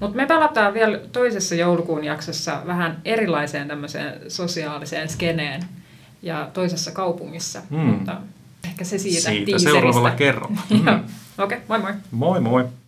[0.00, 5.64] Mutta me palataan vielä toisessa joulukuun jaksossa vähän erilaiseen tämmöiseen sosiaaliseen skeneen
[6.22, 7.62] ja toisessa kaupungissa.
[7.70, 7.78] Mm.
[7.78, 8.16] Mutta
[8.64, 10.60] ehkä se siitä, siitä seuraavalla kerralla.
[10.70, 11.04] Mm.
[11.38, 11.92] Okei, okay, moi moi.
[12.12, 12.81] Moi moi.